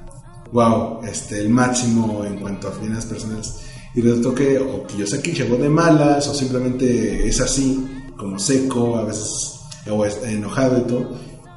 [0.52, 3.67] wow, este, el máximo en cuanto a finanzas personales.
[3.96, 9.04] Y resultó que o Kiyosaki llegó de malas o simplemente es así, como seco, a
[9.06, 9.54] veces
[9.90, 11.12] o enojado y todo.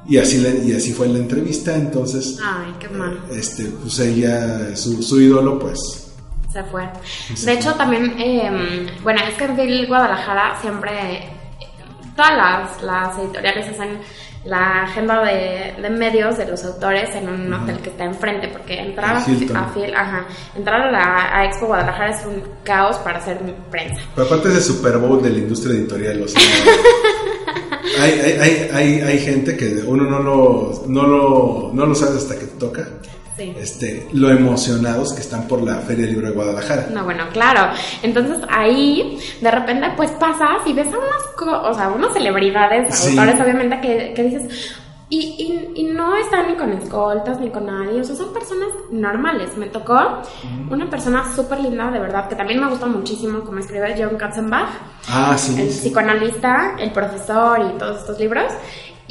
[0.07, 1.75] Y así, le- y así fue la entrevista.
[1.75, 3.19] Entonces, Ay, qué mal.
[3.31, 6.11] este, pues ella, su, su ídolo, pues
[6.51, 6.89] Se fue.
[7.45, 11.29] De hecho, también, eh, bueno, es que en Guadalajara siempre,
[12.15, 13.99] todas las, las editoriales hacen
[14.45, 18.79] la agenda de, de medios de los autores en un hotel que está enfrente, porque
[18.79, 20.25] entrar a, Phil, ajá,
[20.55, 23.37] entrar a la a Expo Guadalajara es un caos para hacer
[23.69, 24.01] prensa.
[24.15, 26.41] Pero aparte es el Super Bowl de la industria editorial, o sea,
[28.01, 32.17] hay, hay, hay, hay, hay gente que uno no lo, no lo, no lo sabe
[32.17, 32.87] hasta que te toca,
[33.41, 33.55] Sí.
[33.57, 36.87] este, lo emocionados que están por la Feria del Libro de Guadalajara.
[36.93, 37.73] No, bueno, claro.
[38.03, 43.17] Entonces ahí, de repente, pues pasas y ves a unas, o sea, unas celebridades, Sí.
[43.17, 44.75] autores, obviamente, que, que dices.
[45.13, 45.17] Y,
[45.75, 49.57] y, y no están ni con escoltas ni con nadie, o sea, son personas normales.
[49.57, 50.21] Me tocó
[50.69, 54.69] una persona súper linda, de verdad, que también me gusta muchísimo, como escribe John Katzenbach,
[55.09, 55.59] Ah, sí.
[55.59, 55.89] el sí.
[55.89, 58.53] psicoanalista, el profesor y todos estos libros.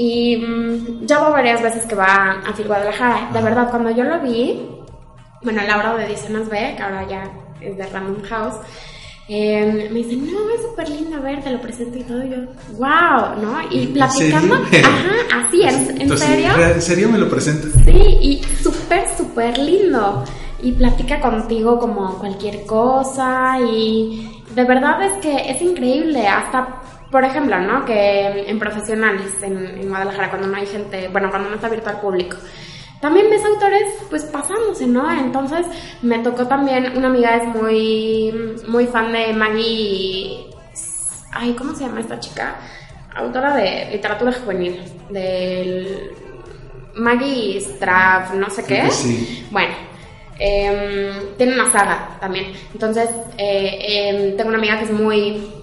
[0.02, 3.28] Y mm, ya va varias veces que va a Phil Guadalajara.
[3.34, 4.66] De verdad, cuando yo lo vi,
[5.42, 8.54] bueno, Laura de Ediciones B, que ahora ya es de Random House,
[9.28, 12.24] eh, me dice, no, es súper lindo ver, te lo presento y todo.
[12.24, 12.36] Y yo,
[12.78, 13.60] wow, ¿no?
[13.70, 16.48] Y ¿En platicando, ajá, así es, ¿en Entonces, serio?
[16.58, 17.70] ¿En serio me lo presentas?
[17.84, 20.24] Sí, y súper, súper lindo.
[20.62, 26.26] Y platica contigo como cualquier cosa y de verdad es que es increíble.
[26.26, 26.80] Hasta,
[27.10, 27.84] por ejemplo, ¿no?
[27.84, 31.90] Que en profesionales en, en Guadalajara, cuando no hay gente, bueno, cuando no está abierto
[31.90, 32.36] al público.
[33.00, 35.10] También ves autores pues pasándose, ¿no?
[35.10, 35.66] Entonces
[36.02, 40.50] me tocó también, una amiga es muy, muy fan de Maggie,
[41.32, 42.56] ay, ¿cómo se llama esta chica?
[43.14, 46.10] Autora de literatura juvenil, del
[46.94, 48.90] Maggie Straff, no sé qué.
[48.90, 49.46] sí.
[49.50, 49.74] Bueno,
[50.38, 52.52] em, tiene una saga también.
[52.72, 55.59] Entonces, eh, em, tengo una amiga que es muy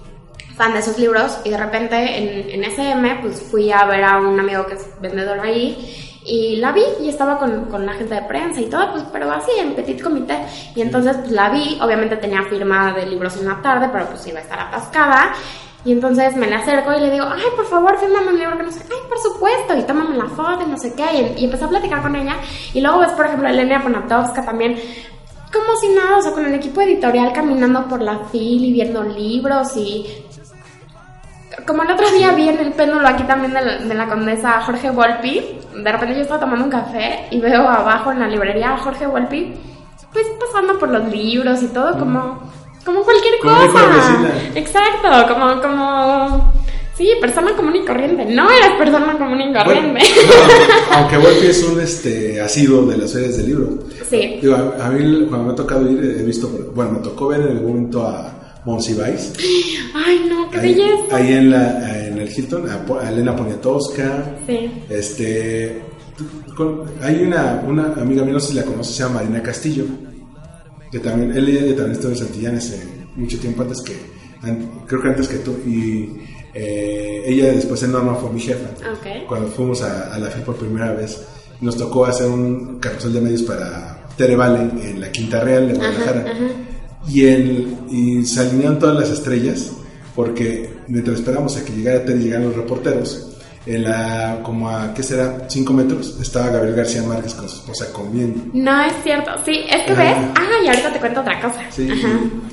[0.58, 4.18] fan de esos libros y de repente en, en SM pues fui a ver a
[4.18, 8.14] un amigo que es vendedor ahí y la vi y estaba con, con la gente
[8.14, 10.38] de prensa y todo, pues, pero así en petit comité.
[10.74, 14.26] Y entonces pues la vi, obviamente tenía firma de libros en la tarde, pero pues
[14.26, 15.32] iba a estar atascada.
[15.84, 18.64] Y entonces me le acerco y le digo, ay, por favor, fírmame un libro que
[18.64, 21.34] no sé, ay, por supuesto, y tómame la foto y no sé qué.
[21.36, 22.36] Y, y empecé a platicar con ella.
[22.74, 24.76] Y luego ves, por ejemplo, a Elena Poniatowska también,
[25.50, 29.02] como si nada, o sea, con el equipo editorial caminando por la fil y viendo
[29.02, 30.26] libros y
[31.68, 34.62] como el otro día vi en el péndulo aquí también de la, de la condesa
[34.62, 38.72] Jorge Volpi, de repente yo estaba tomando un café y veo abajo en la librería
[38.72, 39.52] a Jorge Volpi,
[40.10, 42.50] pues pasando por los libros y todo, como,
[42.86, 43.86] como cualquier cosa.
[44.54, 46.52] Exacto, como, como,
[46.94, 48.24] sí, persona común y corriente.
[48.24, 50.00] No eres persona común y corriente.
[50.00, 50.42] Bueno,
[50.90, 53.68] no, aunque Wolfi es un este, asiduo de las ferias de libros.
[54.08, 54.38] sí.
[54.40, 57.42] Digo, a, a mí cuando me ha tocado ir, he visto, bueno, me tocó ver
[57.42, 58.37] en algún momento a
[58.72, 59.32] Monsiváis.
[59.94, 61.16] Ay, no, qué Ahí, belleza.
[61.16, 64.36] ahí en, la, en el Hilton, a, Elena Poniatowska.
[64.46, 64.70] Sí.
[64.88, 65.80] Este,
[66.56, 69.84] con- hay una, una amiga mía, no sé si la conoces, se llama Marina Castillo.
[70.90, 72.82] Que también, él ella también estuvo en Santillanes eh,
[73.16, 73.94] mucho tiempo antes que,
[74.42, 75.56] an- creo que antes que tú.
[75.66, 76.16] Y
[76.54, 78.68] eh, ella después en Norma fue mi jefa.
[78.92, 79.26] Ok.
[79.28, 81.20] Cuando fuimos a, a la FIL por primera vez,
[81.60, 85.74] nos tocó hacer un carrusel de medios para Tere Vale en la Quinta Real de
[85.74, 86.24] Guadalajara.
[87.08, 89.72] Y, el, y se alinearon todas las estrellas
[90.14, 93.24] porque mientras esperamos a que llegara Tere y llegaran los reporteros,
[93.66, 95.44] en la, como a, ¿qué será?
[95.46, 98.40] 5 metros, estaba Gabriel García Márquez con su esposa comiendo.
[98.54, 99.30] No es cierto.
[99.44, 100.02] Sí, es que Ajá.
[100.02, 100.16] ves.
[100.36, 101.60] Ah, y ahorita te cuento otra cosa.
[101.70, 102.08] Sí, Ajá.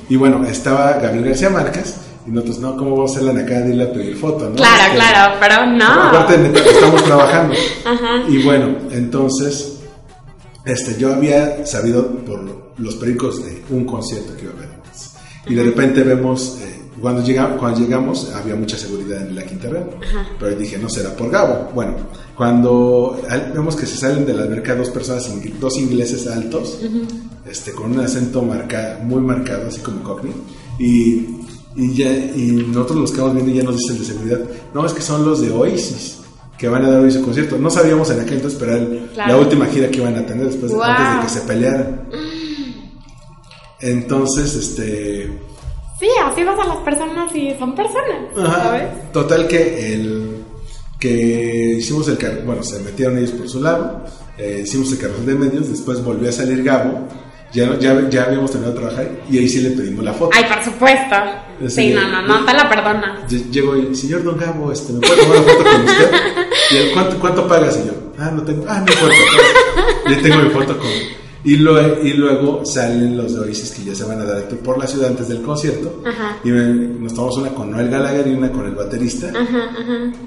[0.10, 1.96] y, y bueno, estaba Gabriel García Márquez
[2.28, 4.50] y nosotros, no, ¿cómo vamos a hacerla acá de irle a pedir foto?
[4.50, 4.56] ¿no?
[4.56, 5.86] Claro, Este, claro, pero no.
[6.10, 7.56] Aparte estamos trabajando.
[7.86, 8.24] Ajá.
[8.28, 9.75] Y bueno, entonces,
[10.66, 12.42] este, yo había sabido por
[12.78, 14.70] los pericos de un concierto que iba a haber.
[14.70, 15.12] antes.
[15.48, 19.70] Y de repente vemos, eh, cuando, llega, cuando llegamos, había mucha seguridad en la Quinta
[19.70, 19.92] Real.
[20.40, 21.70] Pero dije, no será por Gabo.
[21.74, 21.94] Bueno,
[22.36, 23.22] cuando
[23.54, 26.80] vemos que se salen de la alberca dos personas, dos ingleses altos,
[27.48, 30.34] este, con un acento marca, muy marcado, así como Cockney.
[30.80, 31.28] Y,
[31.76, 34.40] y, ya, y nosotros los quedamos viendo y ya nos dicen de seguridad,
[34.74, 36.25] no, es que son los de Oasis
[36.58, 37.58] que van a dar hoy su concierto.
[37.58, 39.34] No sabíamos en aquel entonces, pero era el- Claro.
[39.34, 40.86] la última gira que iban a tener después de- Wow.
[40.86, 42.02] antes de que se pelearan.
[43.82, 45.38] Entonces, este...
[46.00, 48.64] Sí, así vas a las personas y son personas, Ajá.
[48.64, 49.12] ¿sabes?
[49.14, 50.32] Total que el
[51.00, 54.04] que hicimos el carro, bueno, se metieron ellos por su lado,
[54.38, 57.08] eh, hicimos el carrusel de medios, después volvió a salir Gabo,
[57.54, 60.32] ya, ya, ya habíamos terminado de trabajar y ahí sí le pedimos la foto.
[60.36, 61.16] Ay, por supuesto.
[61.62, 61.70] Sí.
[61.70, 63.32] Sí, no, no, no te la perdonas.
[63.32, 66.12] Lle- Llego y, señor Don Gabo, este, ¿me puede tomar una foto con usted?
[66.72, 67.96] Y ¿cuánto, ¿cuánto paga, señor?
[68.18, 69.16] Ah, no tengo, ah, no importa.
[70.06, 70.16] pues.
[70.16, 70.88] Ya tengo mi foto con
[71.44, 74.80] y luego, y luego salen los de Oasis que ya se van a dar por
[74.80, 76.02] la ciudad antes del concierto.
[76.04, 76.38] Ajá.
[76.44, 79.32] Y me- nos tomamos una con Noel Gallagher y una con el baterista.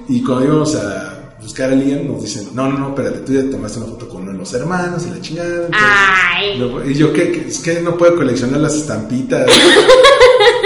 [0.08, 3.50] Y cuando íbamos a buscar a Liam, nos dicen: No, no, no, espérate, tú ya
[3.50, 5.48] tomaste una foto con uno de los hermanos y la chingada.
[5.48, 6.58] entonces- Ay.
[6.58, 7.32] Luego- y yo, ¿qué?
[7.32, 7.48] ¿Qué?
[7.48, 9.50] Es que no puedo coleccionar las estampitas.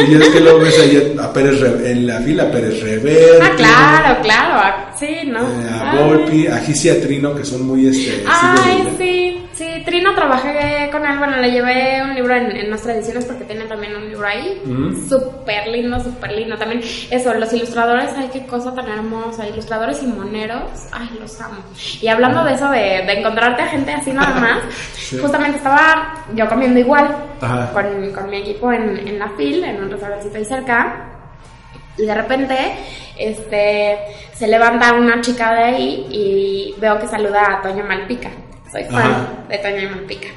[0.09, 3.41] y es que luego ves ahí a Pérez Re- en la fila a Pérez Reverte.
[3.43, 4.77] Ah, claro, claro.
[4.99, 5.41] Sí, ¿no?
[5.41, 6.05] eh, a.
[6.07, 8.23] Volpi, a Gisi y a Trino, que son muy este.
[8.27, 12.97] Ay, sí, sí, Trino trabajé con él, bueno, le llevé un libro en, en nuestras
[12.97, 15.09] ediciones porque tienen también un libro ahí, Ujú.
[15.09, 20.07] súper lindo, súper lindo, también eso, los ilustradores, ay, qué cosa tan hermosa, ilustradores y
[20.07, 21.59] moneros, ay, los amo.
[22.01, 24.59] Y hablando de eso, de, de encontrarte a gente así nada más,
[24.95, 25.19] Sí.
[25.19, 27.15] justamente estaba yo comiendo igual
[27.75, 31.09] con, con mi equipo en, en la FIL, en un restaurancito ahí cerca,
[31.99, 32.57] y de repente
[33.19, 33.99] este
[34.33, 38.31] se levanta una chica de ahí y veo que saluda a Toño Malpica.
[38.73, 39.29] Soy fan Ajá.
[39.51, 40.29] de Toño Malpica.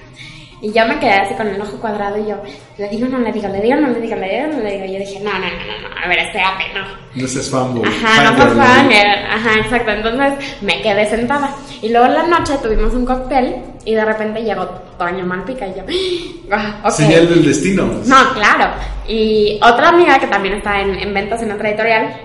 [0.62, 2.42] Y yo me quedé así con el ojo cuadrado y yo,
[2.78, 4.86] le digo, no le digo, le digo, no le digo, le digo, no le digo.
[4.86, 7.22] Y yo dije, no, no, no, no, no, a ver, espérate, no.
[7.22, 7.88] No seas fanboy.
[7.88, 8.56] Ajá, no ¿no?
[8.56, 9.92] fan, eh, ajá, exacto.
[9.92, 11.56] Entonces me quedé sentada.
[11.82, 13.56] Y luego en la noche tuvimos un cóctel
[13.86, 14.66] y de repente llegó
[14.98, 15.84] Toño Malpica y yo,
[16.84, 16.92] ok.
[16.92, 17.86] Señal del destino.
[18.06, 18.74] No, claro.
[19.08, 22.16] Y otra amiga que también está en, en ventas en otra editorial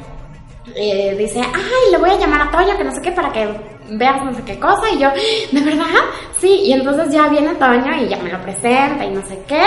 [0.76, 3.48] eh, dice, ay, le voy a llamar a Toño, que no sé qué, para que
[3.90, 4.90] veas no sé qué cosa.
[4.92, 5.10] Y yo,
[5.52, 5.84] ¿de verdad?
[6.38, 6.62] Sí.
[6.64, 9.62] Y entonces ya viene Toño y ya me lo presenta y no sé qué.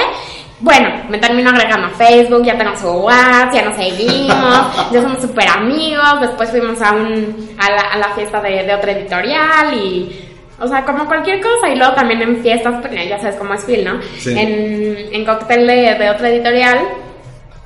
[0.59, 5.21] Bueno, me termino agregando a Facebook, ya tengo su WhatsApp, ya nos seguimos, ya somos
[5.21, 6.21] súper amigos.
[6.21, 10.29] Después fuimos a, un, a, la, a la fiesta de, de otra editorial y...
[10.59, 11.67] O sea, como cualquier cosa.
[11.73, 14.01] Y luego también en fiestas, ya sabes cómo es Phil, ¿no?
[14.17, 14.31] Sí.
[14.37, 16.79] En, en cóctel de, de otra editorial,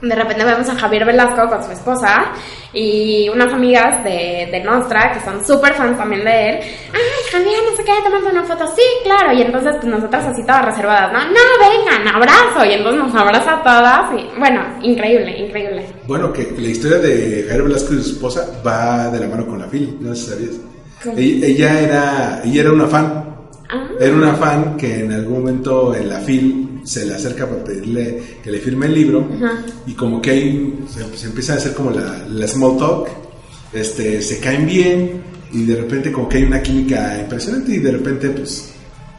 [0.02, 2.32] de repente vemos a Javier Velasco con su esposa
[2.72, 6.60] y unas amigas de, de Nostra que son súper fans también de él.
[6.93, 8.68] Ay, Javier, no sé qué, tomando una foto.
[8.76, 9.34] Sí, claro.
[9.34, 11.20] Y entonces pues, nosotras así todas reservadas, ¿no?
[11.20, 12.66] No, vengan, abrazo.
[12.70, 14.22] Y entonces nos abraza a todas.
[14.22, 15.86] Y bueno, increíble, increíble.
[16.06, 19.60] Bueno, que la historia de Javier Velasco y su esposa va de la mano con
[19.60, 20.56] la Phil, no sé si sabías.
[21.18, 23.24] Ella, ella era, ella era una fan.
[23.70, 23.88] Ah.
[24.00, 28.39] Era una fan que en algún momento en la Phil se le acerca para pedirle
[28.41, 29.27] que le firme el libro
[29.85, 33.09] y como que ahí se, se empieza a hacer como la, la small talk,
[33.73, 35.21] este, se caen bien
[35.51, 38.69] y de repente como que hay una química impresionante y de repente pues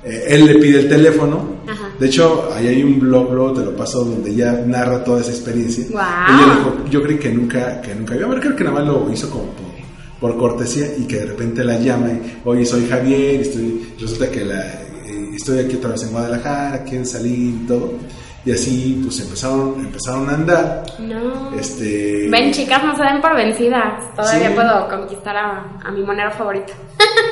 [0.03, 1.59] eh, él le pide el teléfono.
[1.67, 1.91] Ajá.
[2.01, 5.31] De hecho, ahí hay un blog, luego te lo paso, donde ella narra toda esa
[5.31, 5.85] experiencia.
[5.85, 9.29] Ella dijo, yo creí que nunca, que nunca había, creo que nada más lo hizo
[9.29, 13.93] como por, por cortesía y que de repente la llama y, oye, soy Javier, estoy,
[14.01, 14.88] resulta que la,
[15.53, 17.93] estoy aquí otra vez en Guadalajara, quieren salir y todo.
[18.45, 20.85] Y así, pues empezaron, empezaron a andar.
[21.01, 21.53] No.
[21.59, 24.15] Este, Ven, chicas, no se den por vencidas.
[24.15, 24.55] Todavía Sí.
[24.55, 26.73] puedo conquistar a, a mi monero favorito.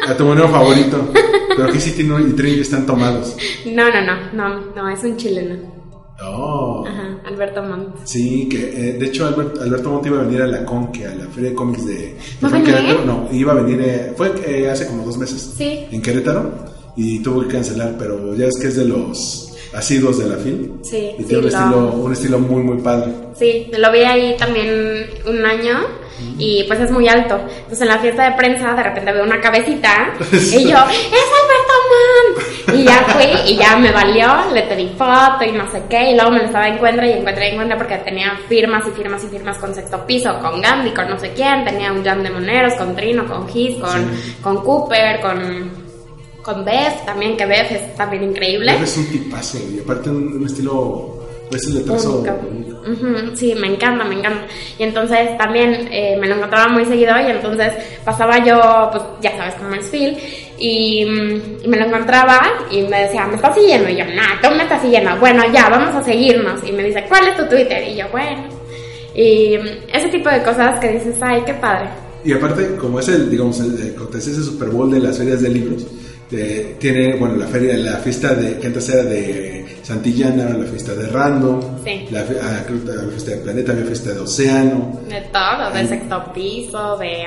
[0.07, 1.09] a tu monero favorito.
[1.57, 3.37] Pero aquí sí tiene y Trini están tomados.
[3.67, 5.75] No, no, no, no, no, es un chileno.
[6.23, 6.85] Oh.
[6.87, 7.97] Ajá, Alberto Montt.
[8.05, 8.59] Sí, que
[8.91, 11.51] eh, de hecho Albert- Alberto Monti iba a venir a la Conque, a la feria
[11.51, 12.81] de cómics de, de ¿Va a fue en venir?
[12.81, 13.05] Querétaro.
[13.07, 15.87] No, iba a venir, eh, fue eh, hace como dos meses Sí.
[15.91, 20.29] en Querétaro y tuvo que cancelar, pero ya es que es de los asiduos de
[20.29, 20.83] la film.
[20.83, 23.13] Sí, Y sí, tiene un, lo- estilo, un estilo muy, muy padre.
[23.39, 25.81] Sí, lo vi ahí también un año
[26.39, 27.39] y pues es muy alto.
[27.49, 31.75] Entonces en la fiesta de prensa de repente veo una cabecita y yo, ¡es Alberto
[31.91, 32.79] Montt!
[32.79, 36.15] Y ya fui y ya me valió, le pedí foto y no sé qué y
[36.15, 39.27] luego me lo estaba encuentra y encuentra y encuentra porque tenía firmas y firmas y
[39.29, 42.73] firmas con Sexto Piso, con Gandhi, con no sé quién, tenía un jam de moneros,
[42.75, 44.11] con Trino, con Gis, con,
[44.43, 45.86] con Cooper, con...
[46.47, 48.73] Con Beth también, que Beth es también increíble.
[48.81, 51.19] Es un tipazo y aparte un, un estilo,
[51.51, 52.21] pues el letrazo.
[52.21, 52.77] Único.
[52.89, 54.47] Ujú, Sí, me encanta, me encanta.
[54.79, 57.73] Y entonces también eh, me lo encontraba muy seguido y entonces
[58.05, 58.61] pasaba yo,
[58.93, 60.17] pues ya sabes cómo es Phil,
[60.57, 62.41] y, mm, y me lo encontraba
[62.71, 63.89] y me decía, ¿me estás siguiendo?
[63.89, 65.17] Y yo, nah, tú me estás siguiendo.
[65.19, 66.61] Bueno, ya, vamos a seguirnos.
[66.65, 67.89] Y me dice, ¿cuál es tu Twitter?
[67.89, 68.45] Y yo, bueno.
[69.17, 71.89] Y mm, ese tipo de cosas que dices, ay, qué padre.
[72.25, 75.49] Y aparte, como es el, digamos, el, el ese Super Bowl de las ferias de
[75.49, 75.87] libros,
[76.33, 80.95] eh, tiene, bueno, la feria, la fiesta de, que antes era de Santillana, la fiesta
[80.95, 82.07] de Random, Sí.
[82.11, 85.70] la, fe- ah, creo que la fiesta de Planeta, la fiesta de Océano, De todo,
[85.72, 87.22] de sexto piso, de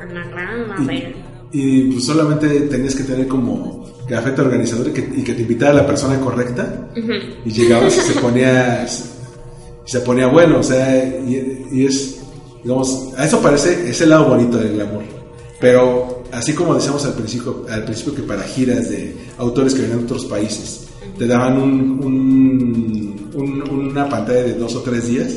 [0.00, 1.14] anagrama, de...
[1.52, 5.72] y pues solamente tenías que tener como café organizador y que, y que te invitara
[5.72, 6.88] la persona correcta,
[7.44, 12.20] y llegabas y se ponía, y se ponía bueno, o sea, y, y es,
[12.62, 15.02] digamos, a eso parece, es el lado bonito del glamour.
[15.60, 19.98] Pero así como decíamos al principio, al principio que para giras de autores que venían
[20.00, 20.86] de otros países,
[21.18, 21.70] te daban un,
[22.02, 25.34] un- un- una pantalla de dos o tres días.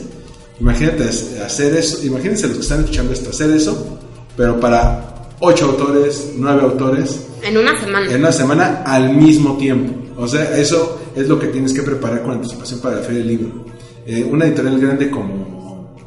[0.59, 3.99] Imagínate hacer eso, imagínense los que están escuchando esto, hacer eso,
[4.37, 8.09] pero para ocho autores, nueve autores, En una semana.
[8.11, 9.93] en una semana al mismo tiempo.
[10.17, 13.27] O sea, eso es lo que tienes que preparar con anticipación para la Feria del
[13.27, 13.65] Libro.
[14.07, 15.54] Eh, una editorial grande como,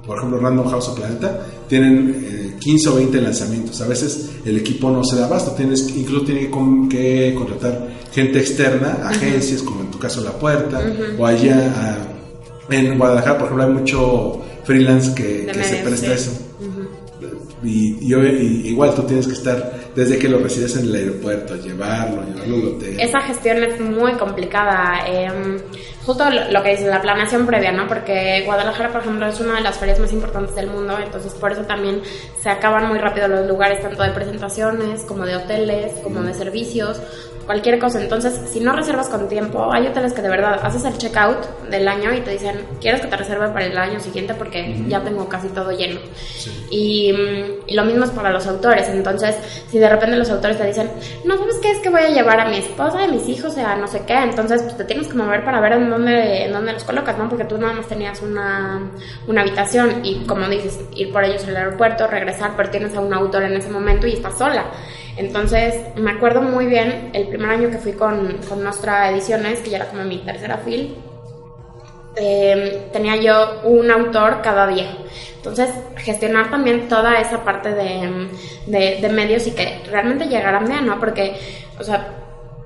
[0.09, 3.81] por ejemplo, Random House o Planeta, tienen eh, 15 o 20 lanzamientos.
[3.83, 7.89] A veces el equipo no se da abasto, tienes, incluso tiene que, con- que contratar
[8.13, 10.81] gente externa, agencias, como en tu caso La Puerta,
[11.19, 11.73] o allá
[12.71, 16.31] a- en Guadalajara, por ejemplo, hay mucho freelance que, se presta a eso.
[17.65, 21.57] Y, y y igual tú tienes que estar desde que lo recibes en el aeropuerto,
[21.57, 23.01] llevarlo, llevarlo al hotel.
[23.01, 25.01] Esa gestión es muy complicada.
[25.09, 25.29] eh,
[26.07, 27.89] justo lo, que dices, la planeación previa, ¿no?
[27.89, 31.51] Porque Guadalajara, por ejemplo, es una de las ferias más importantes del mundo, entonces por
[31.51, 32.01] eso también
[32.41, 37.03] se acaban muy rápido los lugares, tanto de presentaciones, como de hoteles, como de servicios,
[37.49, 37.99] cualquier cosa.
[37.99, 41.89] Entonces, si no reservas con tiempo, hay hoteles que de verdad haces el checkout del
[41.89, 44.35] año y te dicen, ¿quieres que te reserve para el año siguiente?
[44.35, 45.99] Porque ya tengo casi todo lleno.
[46.71, 48.91] Y, mm, y lo mismo es para los autores.
[48.91, 49.35] Entonces,
[49.71, 50.91] si de repente los autores te dicen,
[51.25, 51.71] no, ¿sabes qué?
[51.71, 54.19] Es que voy a llevar a mi esposa, a mis hijos, a no sé qué.
[54.19, 57.31] Entonces, pues te tienes que mover para ver en dónde, en dónde los colocas, ¿no?
[57.31, 58.91] Porque tú nada más tenías una,
[59.27, 63.15] una habitación y, como dices, ir por ellos al aeropuerto, regresar, pero tienes a un
[63.15, 64.67] autor en ese momento y estás sola.
[65.19, 69.71] Entonces, me acuerdo muy bien el primer año que fui con, con Nostra Ediciones, que
[69.71, 70.97] ya era como mi tercera fil,
[72.17, 74.97] eh, tenía yo un autor cada día.
[75.37, 78.29] Entonces, gestionar también toda esa parte de,
[78.67, 80.99] de- de medios y que realmente llegaran bien, ¿no?
[80.99, 81.37] Porque,
[81.79, 82.15] o sea,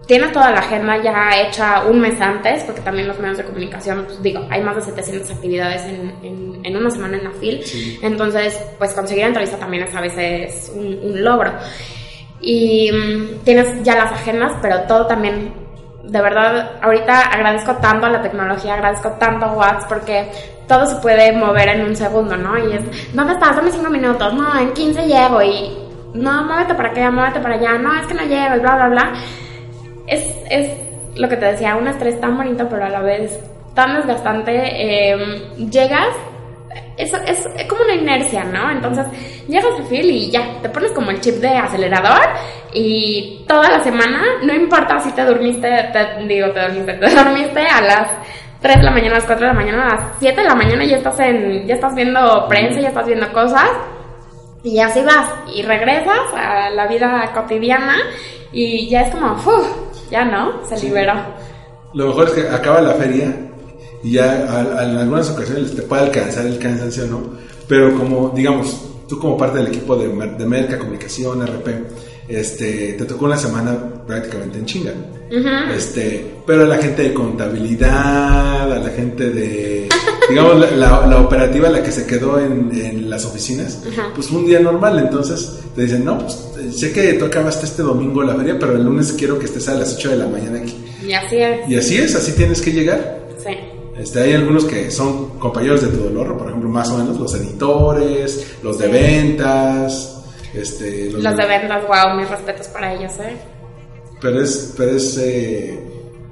[0.06, 4.04] tienes toda la agenda ya hecha un mes antes, porque también los medios de comunicación,
[4.06, 7.62] pues digo, hay más de 700 actividades en, en- en una semana en la FIL.
[8.02, 11.52] Entonces, pues conseguir entrevista también es a veces un, un logro.
[12.42, 15.62] Y mm, tienes ya las agendas, pero todo también
[16.04, 20.30] de verdad, ahorita agradezco tanto a la tecnología, agradezco tanto a WhatsApp porque
[20.66, 22.58] todo se puede mover en un segundo, ¿no?
[22.58, 23.56] Y es, ¿dónde estás?
[23.56, 25.70] Dame cinco minutos, no, en 15 llego y
[26.14, 28.88] no, muévete para acá, muévete para allá, no, es que no llego y bla, bla,
[28.88, 29.12] bla.
[30.06, 30.70] Es, es
[31.14, 33.38] lo que te decía, un estrés tan bonito, pero a la vez
[33.74, 34.52] tan desgastante.
[34.54, 35.16] eh,
[35.70, 36.14] llegas,
[36.96, 38.70] es, es, es como una inercia, ¿no?
[38.70, 39.06] Entonces
[39.48, 42.22] llegas a FIL y ya, te pones como el chip de acelerador
[42.72, 47.60] y toda la semana, no importa si te dormiste, te, digo, te dormiste, te dormiste
[47.60, 48.08] a las
[48.60, 50.54] 3 de la mañana, a las 4 de la mañana, a las 7 de la
[50.54, 53.68] mañana ya estás en, ya estás viendo prensa, ya estás viendo cosas
[54.62, 57.96] y así vas y regresas a la vida cotidiana
[58.52, 59.66] y ya es como, ¡uf!
[60.10, 61.14] Ya no, se liberó.
[61.94, 63.34] Lo mejor es que acaba la feria
[64.02, 67.22] y ya a- a- en algunas ocasiones te puede alcanzar el cansancio, ¿no?
[67.68, 68.76] Pero como, digamos,
[69.08, 71.68] tú como parte del equipo de, mer- de Merca, Comunicación, RP,
[72.28, 73.76] este, te tocó una semana
[74.06, 74.92] prácticamente en chinga.
[75.74, 79.88] este, pero a la gente de contabilidad, a la gente de,
[80.28, 83.82] digamos, la, la- la operativa, la que se quedó en, en las oficinas,
[84.14, 84.98] pues fue un día normal.
[84.98, 86.38] Entonces te dicen, no, pues
[86.76, 89.74] sé que tú acabaste este domingo la feria, pero el lunes quiero que estés a
[89.74, 90.76] las 8 de la mañana aquí.
[91.06, 91.68] Y así es.
[91.68, 93.20] Y así es, así tienes que llegar.
[93.42, 93.56] Sí.
[93.96, 97.34] Este, hay algunos que son compañeros de tu dolor, por ejemplo, más o menos los
[97.34, 100.22] editores, los de ventas,
[100.54, 103.36] este, Los de ventas, wow, mis respetos para ellos, ¿eh?
[104.22, 105.78] pero es, pero es, eh,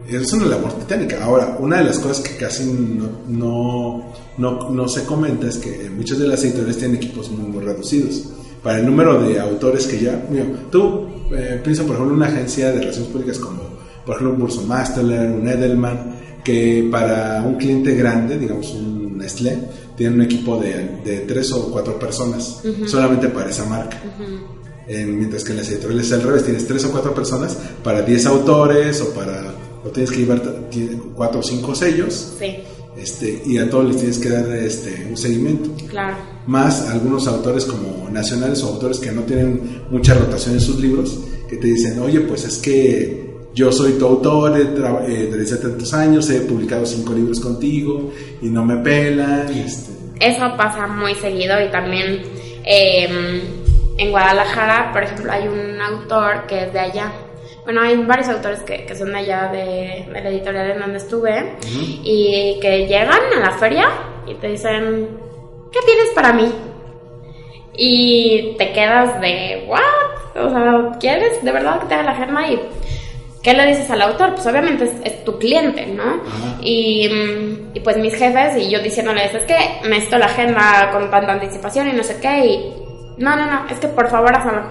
[0.09, 1.23] es una labor titánica.
[1.25, 5.91] Ahora, una de las cosas que casi no, no, no, no se comenta es que
[5.91, 8.29] muchas de las editoriales tienen equipos muy, muy reducidos.
[8.63, 12.27] Para el número de autores que ya, mira, tú eh, piensa por ejemplo en una
[12.29, 13.63] agencia de relaciones públicas como,
[14.05, 19.59] por ejemplo, un Bursomasterler, un Edelman, que para un cliente grande, digamos un Nestlé,
[19.97, 24.01] tienen un equipo de, de tres o cuatro personas solamente para esa marca.
[24.89, 28.03] Eh, mientras que en las editoriales es al revés, tienes tres o cuatro personas para
[28.03, 30.43] 10 autores o para, o tienes que llevar
[31.15, 32.57] cuatro o cinco sellos Sí,
[32.97, 35.71] este, y a todos les tienes que dar este, un seguimiento.
[35.89, 36.17] claro.
[36.47, 41.21] Más algunos autores como nacionales o autores que no tienen mucha rotación en sus libros,
[41.49, 46.29] que te dicen, oye, pues es que yo soy tu autor, eh, desde tantos años,
[46.31, 49.49] he publicado cinco libros contigo y no me pelan.
[49.49, 52.23] Este, Eso pasa muy seguido y también
[52.65, 53.43] eh,
[53.99, 57.13] en Guadalajara, por ejemplo, hay un autor que es de allá.
[57.65, 60.99] Bueno, hay varios autores que, que son de allá de, de la editorial en donde
[60.99, 61.57] estuve
[62.03, 63.87] y que llegan a la feria
[64.27, 65.09] y te dicen,
[65.71, 66.51] ¿qué tienes para mí?
[67.77, 70.43] Y te quedas de, ¿what?
[70.45, 72.49] O sea, ¿quieres de verdad que te haga la agenda?
[72.49, 72.61] Y
[73.43, 74.35] ¿qué le dices al autor?
[74.35, 76.21] Pues obviamente es, es tu cliente, ¿no?
[76.63, 79.57] Y, mm, y pues mis jefes y yo diciéndoles, es que
[79.89, 82.75] necesito la agenda con tanta anticipación y no sé qué, y
[83.19, 84.63] no, no, no, es que por favor hazlo.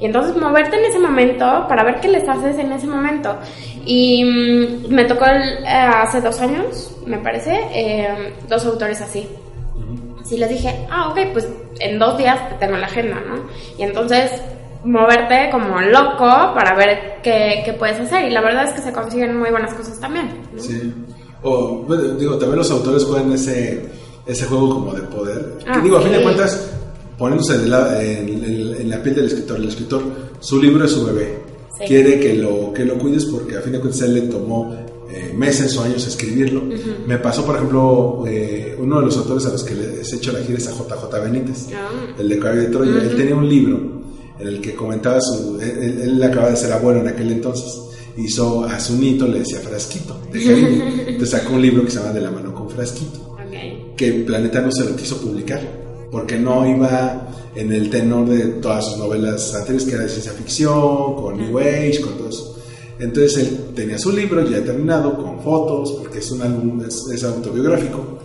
[0.00, 3.36] Y entonces moverte en ese momento para ver qué les haces en ese momento.
[3.84, 9.28] Y mm, me tocó el- eh, hace dos años, me parece, eh, dos autores así.
[10.20, 11.48] Así les dije, ah, ok, pues
[11.80, 13.46] en dos días te tengo la agenda, ¿no?
[13.78, 14.30] Y entonces
[14.84, 18.24] moverte como loco para ver qué, qué puedes hacer.
[18.28, 20.28] Y la verdad es que se consiguen muy buenas cosas también.
[20.54, 20.62] ¿no?
[20.62, 20.92] Sí.
[21.42, 23.84] O, bueno, digo, también los autores juegan ese,
[24.26, 25.58] ese juego como de poder.
[25.66, 26.70] Ah, que digo, a fin de cuentas,
[27.18, 30.02] poniéndose de la- en, en- en la piel del escritor, el escritor,
[30.40, 31.38] su libro es su bebé.
[31.78, 31.84] Sí.
[31.86, 34.72] Quiere que lo, que lo cuides porque a fin de cuentas él le tomó
[35.10, 36.62] eh, meses o años escribirlo.
[37.06, 40.32] Me pasó, por ejemplo, eh, uno de los autores a los que les he hecho
[40.32, 41.88] la gira es a JJ Benítez, Ah.
[42.18, 42.92] el de Caballo de Troya.
[43.02, 44.01] Él tenía un libro
[44.38, 45.58] en el que comentaba su.
[45.60, 47.72] Él, él- acaba de ser abuelo en aquel entonces.
[48.16, 50.84] Hizo a su nito, le decía frasquito, de cariño.
[51.06, 53.96] Entonces sacó un libro que se llama De la mano con frasquito Ok.
[53.96, 55.60] que Planeta no se lo quiso publicar
[56.10, 60.32] porque no iba en el tenor de todas sus novelas anteriores que era de ciencia
[60.32, 62.58] ficción, con New Age, con todo eso.
[62.98, 67.24] Entonces él tenía su libro ya terminado con fotos porque es un álbum es, es
[67.24, 68.18] autobiográfico.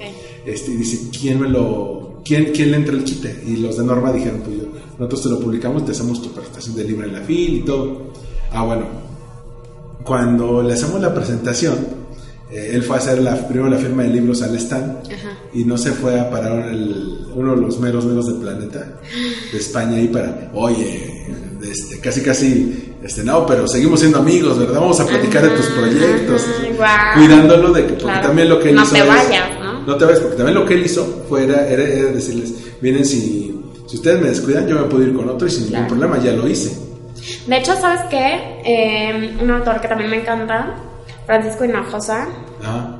[0.45, 3.85] Este, y dice quién me lo quién quién le entra el chiste y los de
[3.85, 4.63] Norma dijeron pues yo,
[4.97, 8.07] nosotros te lo publicamos te hacemos tu presentación de libro en la fil y todo.
[8.51, 8.85] Ah bueno
[10.03, 11.75] cuando le hacemos la presentación,
[12.51, 14.99] eh, él fue a hacer la, primero la firma de libros al stand
[15.53, 18.99] y no se fue a parar el- uno de los meros meros del planeta
[19.51, 21.25] de España ahí para, oye,
[21.61, 24.79] este, casi casi, este, no, pero seguimos siendo amigos, ¿verdad?
[24.79, 27.17] Vamos a platicar de tus Ajá, proyectos, ajá, guau.
[27.17, 28.27] cuidándolo de que, porque Claro.
[28.27, 29.81] también lo que él No hizo te es- vayas, ¿no?
[29.85, 33.03] No te vayas, porque también lo que él hizo fue, era, era- era decirles, miren,
[33.05, 33.56] si,
[33.87, 35.87] si ustedes me descuidan, yo me puedo ir con otro y sin ningún Claro.
[35.99, 36.77] problema, ya lo hice.
[37.47, 38.61] De hecho, ¿sabes qué?
[38.63, 40.75] Eh, un autor que también me encanta,
[41.25, 42.27] Francisco Hinojosa,
[42.63, 42.99] Ajá.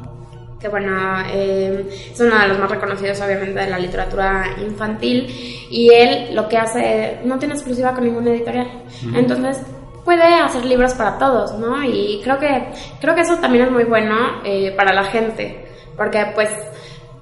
[0.59, 0.91] que bueno,
[1.31, 5.27] eh, es uno de los más reconocidos obviamente de la literatura infantil
[5.69, 8.67] y él lo que hace no tiene exclusiva con ninguna editorial.
[9.13, 9.59] Entonces
[10.03, 11.83] puede hacer libros para todos, ¿no?
[11.83, 12.69] Y creo que
[12.99, 16.49] creo que eso también es muy bueno eh, para la gente, porque pues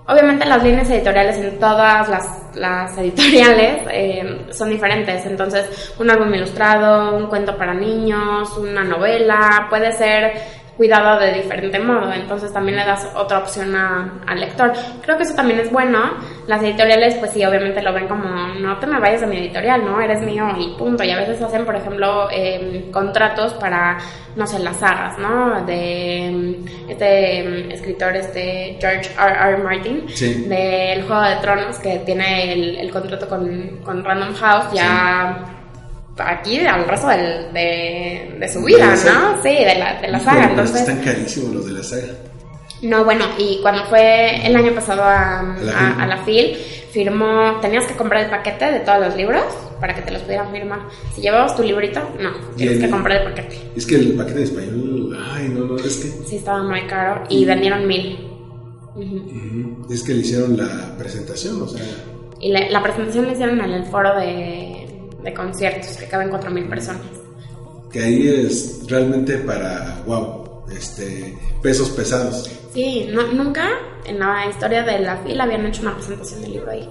[0.08, 5.26] obviamente las líneas editoriales en todas las, las editoriales eh, son diferentes.
[5.26, 11.80] Entonces, un álbum ilustrado, un cuento para niños, una novela, puede ser cuidado de diferente
[11.80, 14.74] modo, entonces también le das otra opción a- al lector.
[15.02, 16.00] Creo que eso también es bueno.
[16.48, 18.28] Las editoriales, pues sí, obviamente lo ven como,
[18.60, 20.02] no te me vayas de mi editorial, ¿no?
[20.02, 21.04] Eres mío y punto.
[21.04, 23.98] Y a veces hacen, por ejemplo, eh, contratos para,
[24.36, 25.66] no sé, las sagas, ¿no?
[25.66, 29.50] De mm, este mm, escritor, este George R.
[29.54, 29.58] R.
[29.64, 30.46] Martin, Sí.
[30.48, 35.46] del Juego de Tronos, que tiene el, el contrato con, con Random House, ya
[36.18, 38.90] aquí al resto del- de, de su vida.
[39.06, 39.42] ¿no?
[39.44, 40.40] Sí, de la, de la saga.
[40.42, 42.14] pero Entonces, están carísimos los de la saga.
[42.82, 46.56] no, bueno, y cuando fue el año pasado a, la a- la FIL,
[46.92, 49.44] firmó, tenías que comprar el paquete de todos los libros
[49.82, 50.80] para que te los pudieran firmar.
[51.14, 53.72] Si llevabas tu librito, no, tienes que comprar el paquete.
[53.76, 57.24] Es que el paquete de español, ay, no, no, es que, Sí, estaba muy caro
[57.30, 58.18] y vendieron mil.
[59.90, 61.84] Es que le hicieron la presentación, o sea,
[62.40, 64.75] Y la, la presentación la hicieron en el foro de,
[65.26, 67.02] de conciertos, que caben 4.000 personas.
[67.92, 72.50] que ahí es realmente para, wow, este, pesos pesados.
[72.74, 73.70] Sí, no- nunca
[74.06, 76.90] en la historia de la FIL habían hecho una presentación del libro ahí.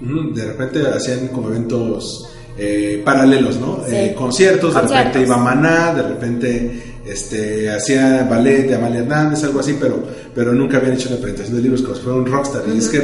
[0.00, 3.80] De repente hacían como eventos eh, paralelos, ¿no?
[3.84, 3.96] Sí.
[3.96, 5.06] Eh, conciertos, de Conciertos.
[5.06, 10.04] repente iba Maná, de repente este, hacía ballet de Amalia Hernández, algo así, pero,
[10.36, 12.62] pero nunca habían hecho una presentación de libros como si fuera un rockstar.
[12.72, 12.98] Y es que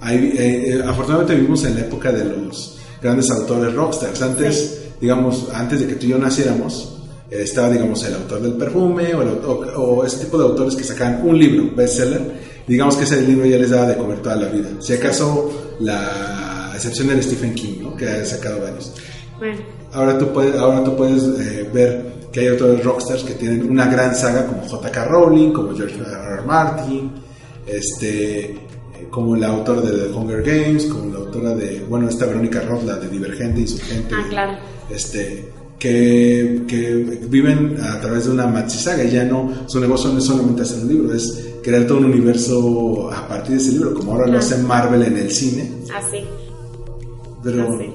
[0.00, 2.75] hay- eh, eh, afortunadamente vivimos en la época de los
[3.06, 4.20] grandes autores rockstars.
[4.22, 6.92] Antes, digamos, antes de que tú y yo naciéramos,
[7.30, 10.84] estaba, digamos, el autor del perfume o, el autor- o ese tipo de autores que
[10.84, 12.22] sacaban un libro, bestseller.
[12.66, 14.68] Digamos que ese libro ya les daba de comer toda la vida.
[14.80, 15.50] Si acaso
[15.80, 17.96] la excepción era Stephen King, ¿no?
[17.96, 18.92] que ha sacado varios.
[19.38, 19.58] Bueno,
[19.92, 23.86] Ahora tú puedes, ahora tú puedes eh, ver que hay autores rockstars que tienen una
[23.86, 25.04] gran saga como J.K.
[25.06, 26.04] Rowling, como George R.
[26.34, 26.42] R.
[26.44, 27.12] Martin,
[27.66, 28.58] este,
[29.10, 32.84] como la autora de The Hunger Games, como la autora de, bueno, esta Verónica Roth,
[32.84, 34.14] la de Divergente y su gente.
[34.14, 34.52] Ah, claro.
[34.90, 36.94] Este, que, que
[37.28, 40.62] viven a través de una maxi saga y ya no, su negocio no es solamente
[40.62, 44.26] hacer un libro, es crear todo un universo a partir de ese libro, como ahora
[44.26, 44.40] lo Ah.
[44.40, 45.70] hace Marvel en el cine.
[45.94, 46.18] así.
[47.42, 47.90] Pero, Ah, sí.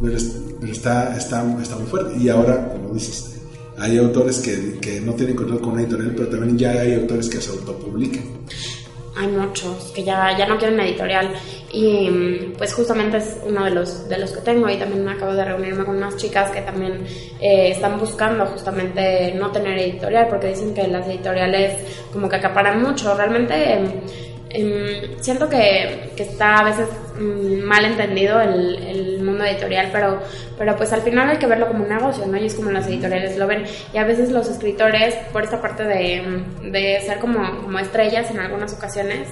[0.00, 2.18] pero, es- pero está, está, está muy fuerte.
[2.18, 3.36] Y ahora, como dices,
[3.78, 7.28] hay autores que, que no tienen control con una editorial, pero también ya hay autores
[7.28, 8.22] que se autopublican.
[9.20, 11.30] Hay muchos que ya, ya no quieren editorial
[11.70, 15.34] y mm, pues justamente es uno de los, de los que tengo y también acabo
[15.34, 17.04] de reunirme con unas chicas que también
[17.38, 22.82] eh, están buscando justamente no tener editorial porque dicen que las editoriales como que acaparan
[22.82, 23.14] mucho.
[23.14, 24.00] Realmente em,
[24.50, 26.88] em, siento que, que está a veces
[27.18, 30.20] mm, mal entendido el, el mundo editorial, pero,
[30.58, 32.36] pero pues al final hay que verlo como un negocio, ¿no?
[32.36, 33.64] Y es como las editoriales lo ven.
[33.92, 38.40] Y a veces los escritores, por esta parte de, de ser como, como estrellas en
[38.40, 39.28] algunas ocasiones,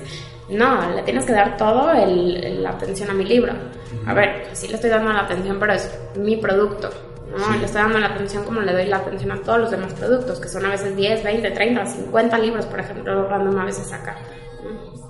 [0.49, 3.53] no, le tienes que dar todo la atención a mi libro.
[4.07, 6.91] A ver, pues sí le estoy dando la atención, pero es mi producto.
[7.31, 7.57] ¿no?
[7.57, 10.41] Le estoy dando la atención como le doy la atención a todos los demás productos,
[10.41, 14.17] que son a veces 10, 20, 30, 50 libros, por ejemplo, random a veces saca.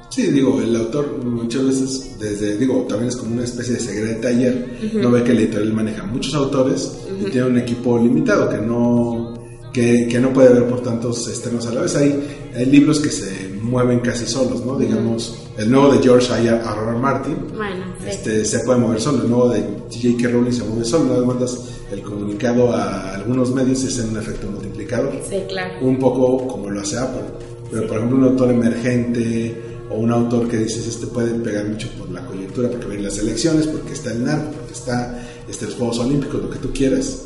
[0.08, 0.12] ¿No?
[0.12, 4.06] Sí, digo, el autor muchas veces, desde, digo, también es como una especie de secreto
[4.06, 8.48] de taller, no ve que la editorial maneja muchos autores y tiene un equipo limitado
[8.48, 9.34] que no,
[9.72, 11.94] que, que no puede ver por tantos externos a la vez.
[11.96, 12.18] Hay,
[12.56, 14.78] hay libros que se mueven casi solos, ¿no?
[14.78, 16.48] Digamos, el nuevo de George R.
[16.56, 16.98] R.
[16.98, 18.06] Martin, Bueno, sí.
[18.08, 19.22] este, se puede mover solo.
[19.24, 20.28] El nuevo de J.K.
[20.30, 21.04] Rowling se mueve solo.
[21.04, 21.58] Nada más mandas
[21.92, 25.12] el comunicado a algunos medios y es en un efecto multiplicador.
[25.28, 25.74] Sí, claro.
[25.82, 27.22] Un poco como lo hace Apple.
[27.70, 31.88] Pero, por ejemplo, un autor emergente o un autor que dices, este puede pegar mucho
[31.98, 35.74] por la coyuntura, porque ven las elecciones, porque está el narco, porque está este, los
[35.76, 37.22] Juegos Olímpicos, lo que tú quieras,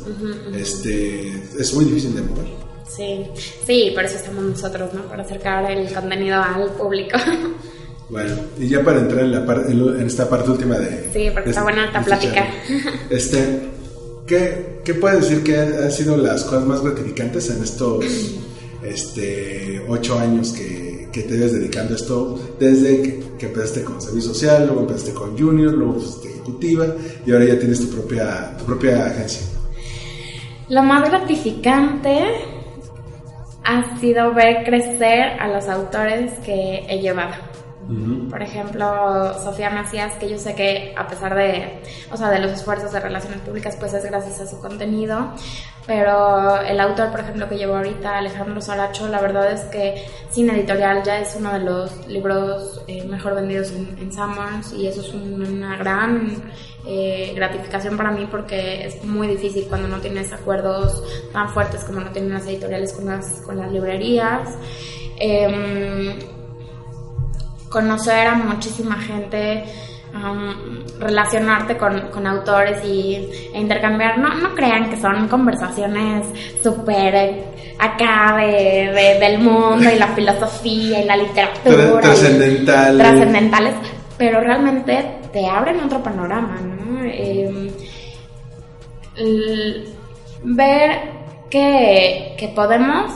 [0.55, 2.45] este, es muy difícil de mover.
[2.89, 3.25] Sí,
[3.65, 5.03] sí, por eso estamos nosotros, ¿no?
[5.03, 7.17] Para acercar el contenido al público.
[8.09, 11.09] Bueno, y ya para entrar en, la par- en esta parte última de...
[11.11, 12.45] Sí, porque de está buena esta de plática.
[13.09, 13.59] Este,
[14.27, 18.05] ¿qué, ¿Qué puedes decir que han sido las cosas más gratificantes en estos
[18.83, 22.39] este, ocho años que, que te ves dedicando a esto?
[22.59, 26.87] Desde que, empezaste con servicio social, luego empezaste con Junior, luego fuiste ejecutiva
[27.25, 29.47] y ahora ya tienes tu propia, tu propia agencia.
[30.69, 32.19] Lo más gratificante
[33.63, 37.52] ha sido ver crecer a los autores que he llevado.
[38.29, 41.81] Por ejemplo, Sofía Macías, que yo sé que a pesar de,
[42.11, 45.31] o sea, de los esfuerzos de relaciones públicas, pues es gracias a su contenido.
[45.85, 50.49] Pero el autor, por ejemplo, que llevo ahorita, Alejandro Saracho, la verdad es que Sin
[50.49, 55.01] Editorial ya es uno de los libros eh, mejor vendidos en, en Summers y eso
[55.01, 56.41] es un- una gran
[56.85, 61.03] eh, gratificación para mí porque es muy difícil cuando no tienes acuerdos
[61.33, 64.57] tan fuertes como no tienen las editoriales con las, con las librerías.
[65.19, 66.17] Em,
[67.73, 69.65] conocer a muchísima gente,
[70.13, 73.15] um, relacionarte con, con autores y,
[73.53, 74.19] e intercambiar.
[74.19, 76.27] No, no crean que son conversaciones
[76.61, 77.43] súper
[77.79, 81.75] acá de, de- del mundo y la filosofía y la literatura.
[81.75, 82.97] Tra- y- trascendental.
[82.99, 83.73] Trascendentales,
[84.17, 84.93] pero realmente
[85.33, 87.03] te abren otro panorama, ¿no?
[87.03, 87.69] Em,
[90.43, 90.91] ver
[91.49, 93.11] que, que podemos,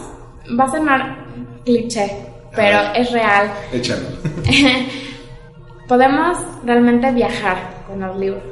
[0.60, 1.26] va a sonar
[1.66, 2.12] cliché,
[2.58, 3.50] pero es real.
[3.72, 4.08] Échalo.
[5.88, 8.44] podemos realmente viajar con los libros.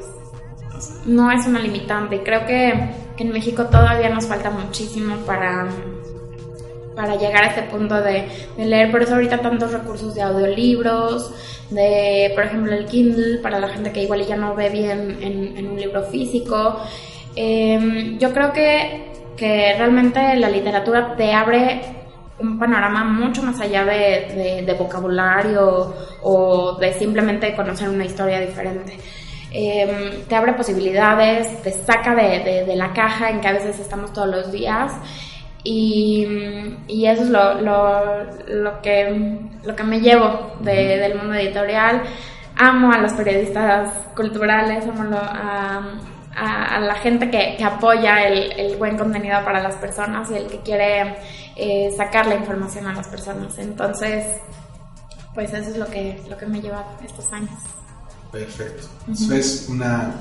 [1.05, 2.21] no es una limitante.
[2.23, 5.67] Creo que, que en México todavía nos falta muchísimo para,
[6.95, 8.27] para llegar a este punto de,
[8.57, 8.91] de, leer.
[8.91, 11.33] Por eso ahorita tantos recursos de audiolibros,
[11.69, 15.57] de, por ejemplo, el Kindle, para la gente que igual ya no ve bien en,
[15.57, 16.79] en un libro físico.
[17.35, 22.04] Eh, yo creo que, que realmente la literatura te abre
[22.39, 28.39] un panorama mucho más allá de, de, de vocabulario o de simplemente conocer una historia
[28.39, 28.97] diferente.
[29.51, 34.11] Eh, te abre posibilidades, te saca de, de, la caja en que a veces estamos
[34.11, 34.91] todos los días
[35.63, 36.27] y,
[36.89, 42.03] y eso es lo, lo, lo, que, lo que me llevo de, del mundo editorial.
[42.57, 45.99] Amo a los periodistas culturales, amo a,
[46.35, 50.35] a, a la gente que, que apoya el, el, buen contenido para las personas y
[50.35, 51.15] el que quiere
[51.55, 53.57] eh, sacar la información a las personas.
[53.57, 54.25] Entonces,
[55.33, 57.51] pues eso es lo que, lo que me lleva estos años.
[58.31, 58.87] Perfecto.
[59.07, 59.13] Uh -huh.
[59.13, 60.13] Eso es una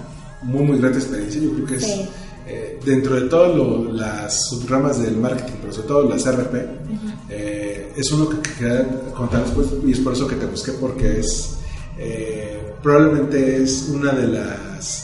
[0.43, 1.41] muy, muy grata experiencia.
[1.41, 2.09] Yo creo que es sí.
[2.47, 3.57] eh, dentro de todas
[3.93, 7.15] las subramas del marketing, pero sobre todo las RP, uh -huh.
[7.31, 11.21] eh, es uno que quería contar después y es por eso que te busqué, porque
[11.21, 11.59] es
[11.99, 15.04] eh, probablemente es una de las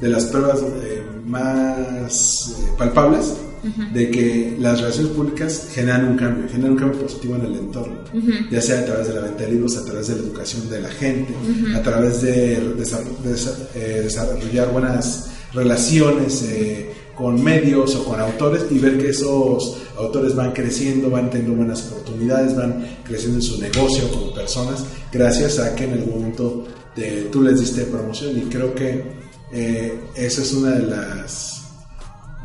[0.00, 3.34] de las pruebas eh, más eh, palpables
[3.64, 3.92] uh -huh.
[3.92, 7.96] de que las relaciones públicas generan un cambio, generan un cambio positivo en el entorno,
[8.12, 8.50] uh -huh.
[8.50, 10.80] ya sea a través de la venta de libros, a través de la educación de
[10.80, 11.76] la gente, uh -huh.
[11.76, 18.98] a través de, de desarrollar buenas relaciones eh, con medios o con autores y ver
[18.98, 24.34] que esos autores van creciendo, van teniendo buenas oportunidades, van creciendo en su negocio como
[24.34, 29.25] personas, gracias a que en algún momento de, tú les diste promoción y creo que
[29.52, 31.62] eh, esa es una de las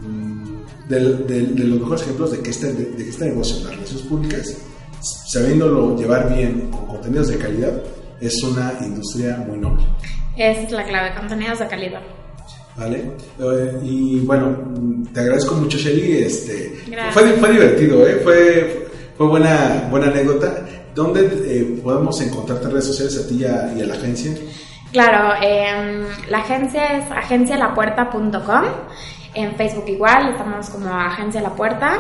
[0.02, 3.76] mm, de, de, de, los mejores ejemplos de que este, de, que este negocio, las
[3.76, 4.58] relaciones públicas,
[5.02, 7.82] sabiéndolo llevar bien con contenidos de calidad,
[8.20, 9.84] es una industria muy noble.
[10.38, 12.02] Es la clave, contenidos de calidad.
[12.78, 13.12] ¿Vale?
[13.39, 14.58] Eh, y bueno,
[15.14, 16.24] te agradezco mucho, Shelly.
[16.24, 16.80] Este,
[17.12, 18.22] fue, fue divertido, ¿eh?
[18.24, 18.88] fue,
[19.18, 20.66] fue buena, buena anécdota.
[20.95, 24.32] ¿Dónde eh, podemos encontrarte en redes sociales a ti y a, y a la agencia?
[24.92, 28.64] Claro, eh, la agencia es agencialapuerta.com.
[29.34, 32.00] En Facebook igual, estamos como Agencia La Puerta.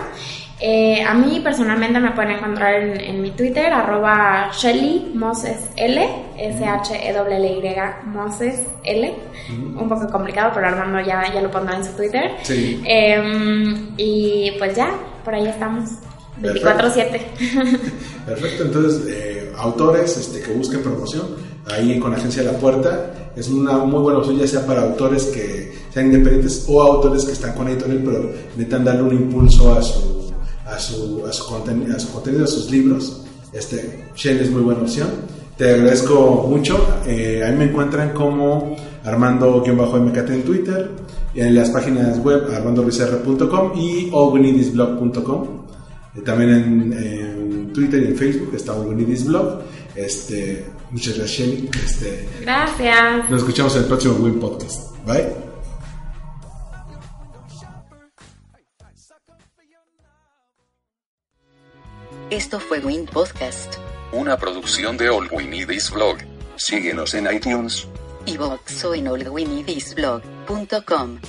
[0.63, 6.07] Eh, a mí personalmente me pueden encontrar en, en mi Twitter, arroba Shelly Moses L,
[6.37, 7.75] S-H-E-L-Y
[8.05, 9.15] Moses L.
[9.49, 9.79] Mm.
[9.79, 12.31] Un poco complicado, pero Armando ya, ya lo pondrá en su Twitter.
[12.43, 12.79] Sí.
[12.85, 14.91] Eh, y pues ya,
[15.23, 15.89] por ahí estamos.
[16.41, 17.21] 24-7.
[18.25, 21.35] Perfecto, entonces, eh, autores este, que busquen promoción,
[21.67, 25.73] ahí con Agencia La Puerta, es una muy buena opción, ya sea para autores que
[25.93, 30.31] sean independientes o autores que están con editorial, pero necesitan darle un impulso a su,
[30.65, 33.23] a su, a su, conten a su contenido, a sus libros.
[33.53, 35.09] Este, Shell es muy buena opción.
[35.57, 36.79] Te agradezco mucho.
[37.05, 40.89] Eh, ahí me encuentran como Armando-MKT en Twitter,
[41.35, 45.47] en las páginas web armandoruizr.com y ogunidisblog.com.
[46.15, 49.61] Eh, también en, en, Twitter y en Facebook está Ogunidis Blog.
[49.95, 51.69] Este, muchas gracias, Shelly.
[51.83, 53.29] Este, gracias.
[53.29, 54.95] Nos escuchamos en el próximo Win Podcast.
[55.05, 55.29] Bye.
[62.29, 63.75] Esto fue Win Podcast.
[64.13, 66.17] Una producción de All We Need Is Blog.
[66.55, 67.87] Síguenos en iTunes,
[68.25, 71.19] iVoox o en allwinidisblog.com.